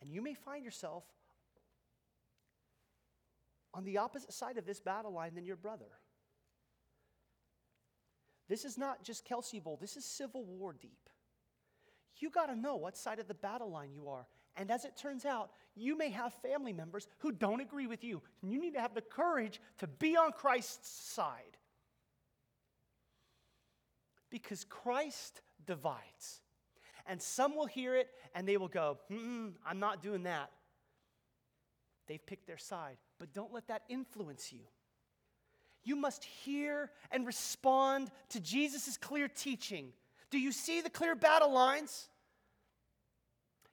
And 0.00 0.10
you 0.10 0.22
may 0.22 0.34
find 0.34 0.64
yourself 0.64 1.04
on 3.74 3.84
the 3.84 3.98
opposite 3.98 4.32
side 4.32 4.56
of 4.56 4.64
this 4.64 4.80
battle 4.80 5.12
line 5.12 5.34
than 5.34 5.44
your 5.44 5.56
brother. 5.56 5.90
This 8.48 8.64
is 8.64 8.78
not 8.78 9.04
just 9.04 9.28
Kelce 9.28 9.62
Bowl, 9.62 9.78
this 9.80 9.96
is 9.96 10.04
Civil 10.04 10.44
War 10.44 10.74
deep. 10.80 11.08
You 12.16 12.30
got 12.30 12.46
to 12.46 12.56
know 12.56 12.76
what 12.76 12.96
side 12.96 13.18
of 13.18 13.28
the 13.28 13.34
battle 13.34 13.70
line 13.70 13.92
you 13.94 14.08
are. 14.08 14.26
And 14.56 14.70
as 14.70 14.84
it 14.84 14.96
turns 14.96 15.24
out, 15.24 15.50
you 15.74 15.96
may 15.96 16.10
have 16.10 16.34
family 16.34 16.72
members 16.72 17.06
who 17.18 17.32
don't 17.32 17.60
agree 17.60 17.86
with 17.86 18.04
you. 18.04 18.20
And 18.42 18.52
you 18.52 18.60
need 18.60 18.74
to 18.74 18.80
have 18.80 18.94
the 18.94 19.00
courage 19.00 19.60
to 19.78 19.86
be 19.86 20.16
on 20.16 20.32
Christ's 20.32 20.90
side. 20.90 21.56
Because 24.28 24.64
Christ 24.64 25.40
divides. 25.66 26.42
And 27.06 27.22
some 27.22 27.56
will 27.56 27.66
hear 27.66 27.96
it 27.96 28.08
and 28.34 28.46
they 28.46 28.56
will 28.56 28.68
go, 28.68 28.98
I'm 29.10 29.78
not 29.78 30.02
doing 30.02 30.24
that. 30.24 30.50
They've 32.06 32.24
picked 32.24 32.46
their 32.46 32.58
side. 32.58 32.98
But 33.18 33.32
don't 33.32 33.52
let 33.52 33.68
that 33.68 33.82
influence 33.88 34.52
you. 34.52 34.60
You 35.82 35.96
must 35.96 36.24
hear 36.24 36.90
and 37.10 37.26
respond 37.26 38.10
to 38.28 38.40
Jesus' 38.40 38.98
clear 38.98 39.28
teaching. 39.28 39.94
Do 40.30 40.38
you 40.38 40.52
see 40.52 40.82
the 40.82 40.90
clear 40.90 41.14
battle 41.14 41.52
lines? 41.52 42.09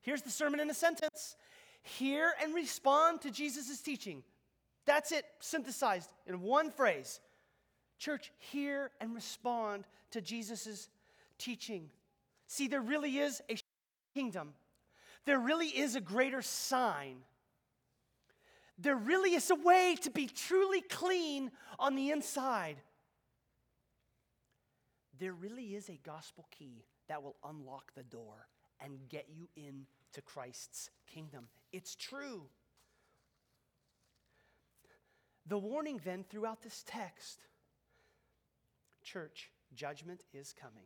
Here's 0.07 0.21
the 0.21 0.29
sermon 0.29 0.61
in 0.61 0.69
a 0.69 0.73
sentence 0.73 1.35
Hear 1.81 2.31
and 2.41 2.55
respond 2.55 3.21
to 3.21 3.29
Jesus' 3.29 3.81
teaching. 3.81 4.23
That's 4.85 5.11
it, 5.11 5.25
synthesized 5.41 6.09
in 6.25 6.39
one 6.39 6.71
phrase. 6.71 7.19
Church, 7.99 8.31
hear 8.37 8.91
and 9.01 9.13
respond 9.13 9.83
to 10.11 10.21
Jesus' 10.21 10.87
teaching. 11.37 11.89
See, 12.47 12.69
there 12.69 12.81
really 12.81 13.17
is 13.17 13.41
a 13.49 13.57
kingdom, 14.13 14.53
there 15.25 15.39
really 15.39 15.67
is 15.67 15.95
a 15.95 16.01
greater 16.01 16.41
sign. 16.41 17.17
There 18.79 18.95
really 18.95 19.33
is 19.33 19.49
a 19.49 19.55
way 19.55 19.97
to 20.03 20.11
be 20.11 20.27
truly 20.27 20.81
clean 20.81 21.51
on 21.79 21.95
the 21.95 22.11
inside. 22.11 22.77
There 25.19 25.33
really 25.33 25.75
is 25.75 25.89
a 25.89 25.99
gospel 26.05 26.47
key 26.51 26.85
that 27.09 27.23
will 27.23 27.35
unlock 27.43 27.91
the 27.95 28.03
door 28.03 28.47
and 28.79 28.99
get 29.09 29.25
you 29.35 29.47
into 30.09 30.21
Christ's 30.21 30.89
kingdom. 31.07 31.47
It's 31.71 31.95
true. 31.95 32.43
The 35.47 35.57
warning 35.57 36.01
then 36.03 36.25
throughout 36.29 36.61
this 36.61 36.83
text 36.85 37.39
church, 39.03 39.49
judgment 39.73 40.23
is 40.33 40.53
coming. 40.59 40.85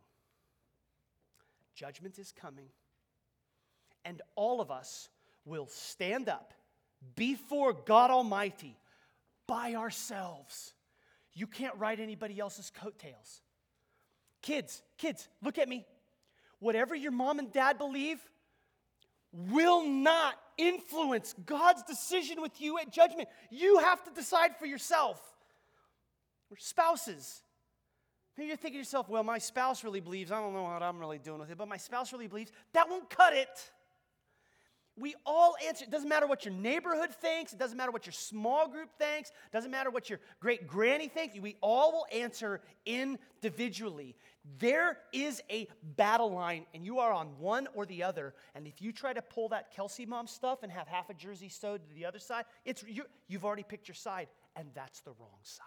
Judgment 1.74 2.18
is 2.18 2.32
coming. 2.32 2.68
And 4.04 4.22
all 4.36 4.60
of 4.60 4.70
us 4.70 5.08
will 5.44 5.66
stand 5.66 6.28
up 6.28 6.52
before 7.16 7.72
God 7.72 8.10
Almighty 8.10 8.76
by 9.46 9.74
ourselves. 9.74 10.74
You 11.34 11.46
can't 11.46 11.74
ride 11.76 11.98
anybody 11.98 12.38
else's 12.38 12.70
coattails. 12.70 13.40
Kids, 14.42 14.82
kids, 14.98 15.28
look 15.42 15.58
at 15.58 15.68
me. 15.68 15.84
Whatever 16.58 16.94
your 16.94 17.12
mom 17.12 17.38
and 17.38 17.52
dad 17.52 17.78
believe 17.78 18.18
will 19.32 19.84
not 19.84 20.34
influence 20.58 21.34
God's 21.46 21.82
decision 21.82 22.42
with 22.42 22.60
you 22.60 22.78
at 22.78 22.92
judgment. 22.92 23.28
You 23.50 23.78
have 23.78 24.02
to 24.04 24.10
decide 24.10 24.56
for 24.58 24.66
yourself. 24.66 25.20
We're 26.50 26.58
spouses. 26.58 27.42
Maybe 28.36 28.48
you're 28.48 28.56
thinking 28.56 28.74
to 28.74 28.78
yourself, 28.78 29.08
well, 29.08 29.24
my 29.24 29.38
spouse 29.38 29.84
really 29.84 30.00
believes. 30.00 30.30
I 30.30 30.40
don't 30.40 30.54
know 30.54 30.62
what 30.64 30.82
I'm 30.82 30.98
really 30.98 31.18
doing 31.18 31.40
with 31.40 31.50
it, 31.50 31.58
but 31.58 31.68
my 31.68 31.76
spouse 31.76 32.12
really 32.12 32.28
believes. 32.28 32.52
That 32.72 32.88
won't 32.88 33.08
cut 33.10 33.34
it. 33.34 33.70
We 34.96 35.14
all 35.24 35.56
answer. 35.66 35.84
It 35.84 35.90
doesn't 35.90 36.08
matter 36.08 36.26
what 36.26 36.44
your 36.44 36.52
neighborhood 36.52 37.10
thinks. 37.14 37.54
It 37.54 37.58
doesn't 37.58 37.78
matter 37.78 37.90
what 37.90 38.04
your 38.04 38.12
small 38.12 38.68
group 38.68 38.90
thinks. 38.98 39.30
It 39.30 39.52
doesn't 39.52 39.70
matter 39.70 39.90
what 39.90 40.10
your 40.10 40.20
great 40.38 40.66
granny 40.66 41.08
thinks. 41.08 41.38
We 41.38 41.56
all 41.62 41.92
will 41.92 42.06
answer 42.12 42.60
individually. 42.84 44.16
There 44.58 44.98
is 45.12 45.42
a 45.50 45.66
battle 45.82 46.30
line, 46.30 46.66
and 46.74 46.84
you 46.84 46.98
are 46.98 47.10
on 47.10 47.38
one 47.38 47.68
or 47.74 47.86
the 47.86 48.02
other. 48.02 48.34
And 48.54 48.66
if 48.66 48.82
you 48.82 48.92
try 48.92 49.14
to 49.14 49.22
pull 49.22 49.48
that 49.48 49.74
Kelce 49.74 50.06
mom 50.06 50.26
stuff 50.26 50.62
and 50.62 50.70
have 50.70 50.86
half 50.88 51.08
a 51.08 51.14
jersey 51.14 51.48
sewed 51.48 51.88
to 51.88 51.94
the 51.94 52.04
other 52.04 52.18
side, 52.18 52.44
it's, 52.66 52.84
you, 52.86 53.04
you've 53.28 53.46
already 53.46 53.62
picked 53.62 53.88
your 53.88 53.94
side, 53.94 54.28
and 54.56 54.68
that's 54.74 55.00
the 55.00 55.12
wrong 55.12 55.40
side. 55.42 55.66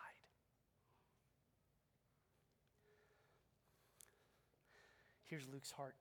Here's 5.23 5.47
Luke's 5.51 5.71
heart 5.71 5.95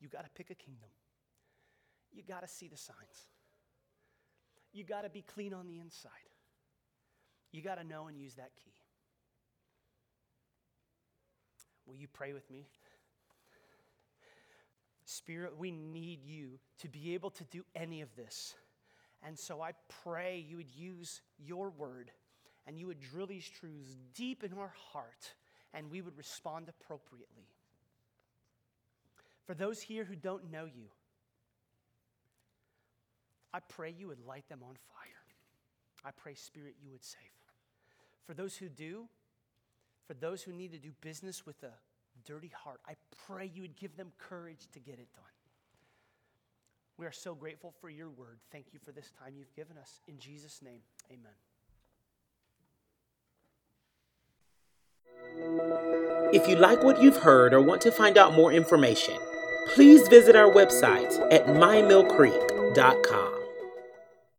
you 0.00 0.08
got 0.08 0.22
to 0.24 0.30
pick 0.30 0.50
a 0.50 0.54
kingdom 0.54 0.90
you 2.16 2.22
got 2.26 2.40
to 2.40 2.48
see 2.48 2.68
the 2.68 2.76
signs. 2.76 3.28
You 4.72 4.84
got 4.84 5.02
to 5.02 5.10
be 5.10 5.22
clean 5.22 5.52
on 5.52 5.66
the 5.66 5.78
inside. 5.78 6.10
You 7.52 7.62
got 7.62 7.76
to 7.76 7.84
know 7.84 8.06
and 8.08 8.18
use 8.18 8.34
that 8.34 8.50
key. 8.64 8.72
Will 11.86 11.94
you 11.94 12.08
pray 12.08 12.32
with 12.32 12.50
me? 12.50 12.66
Spirit, 15.04 15.56
we 15.56 15.70
need 15.70 16.24
you 16.24 16.58
to 16.80 16.88
be 16.88 17.14
able 17.14 17.30
to 17.30 17.44
do 17.44 17.64
any 17.76 18.00
of 18.00 18.08
this. 18.16 18.54
And 19.22 19.38
so 19.38 19.62
I 19.62 19.70
pray 20.02 20.44
you 20.48 20.56
would 20.56 20.74
use 20.74 21.20
your 21.38 21.70
word 21.70 22.10
and 22.66 22.78
you 22.78 22.86
would 22.88 23.00
drill 23.00 23.26
these 23.26 23.48
truths 23.48 23.96
deep 24.14 24.42
in 24.42 24.52
our 24.54 24.72
heart 24.92 25.34
and 25.72 25.90
we 25.90 26.00
would 26.00 26.16
respond 26.16 26.68
appropriately. 26.68 27.48
For 29.46 29.54
those 29.54 29.80
here 29.80 30.04
who 30.04 30.16
don't 30.16 30.50
know 30.50 30.64
you, 30.64 30.88
I 33.56 33.60
pray 33.60 33.94
you 33.96 34.08
would 34.08 34.20
light 34.26 34.46
them 34.50 34.60
on 34.62 34.74
fire. 34.92 35.24
I 36.04 36.10
pray, 36.10 36.34
Spirit, 36.34 36.74
you 36.84 36.90
would 36.90 37.02
save. 37.02 37.22
For 38.26 38.34
those 38.34 38.54
who 38.54 38.68
do, 38.68 39.08
for 40.06 40.12
those 40.12 40.42
who 40.42 40.52
need 40.52 40.72
to 40.72 40.78
do 40.78 40.90
business 41.00 41.46
with 41.46 41.62
a 41.62 41.72
dirty 42.26 42.52
heart, 42.54 42.80
I 42.86 42.96
pray 43.26 43.50
you 43.54 43.62
would 43.62 43.76
give 43.76 43.96
them 43.96 44.12
courage 44.18 44.68
to 44.74 44.78
get 44.78 44.98
it 44.98 45.08
done. 45.14 45.24
We 46.98 47.06
are 47.06 47.12
so 47.12 47.34
grateful 47.34 47.72
for 47.80 47.88
your 47.88 48.10
word. 48.10 48.40
Thank 48.52 48.74
you 48.74 48.78
for 48.84 48.92
this 48.92 49.10
time 49.18 49.32
you've 49.38 49.54
given 49.54 49.78
us. 49.78 50.00
In 50.06 50.18
Jesus' 50.18 50.60
name, 50.60 50.80
amen. 51.10 51.32
If 56.34 56.46
you 56.46 56.56
like 56.56 56.82
what 56.82 57.00
you've 57.00 57.16
heard 57.16 57.54
or 57.54 57.62
want 57.62 57.80
to 57.82 57.90
find 57.90 58.18
out 58.18 58.34
more 58.34 58.52
information, 58.52 59.16
please 59.74 60.08
visit 60.08 60.36
our 60.36 60.50
website 60.50 61.18
at 61.32 61.46
mymillcreek.com. 61.46 63.35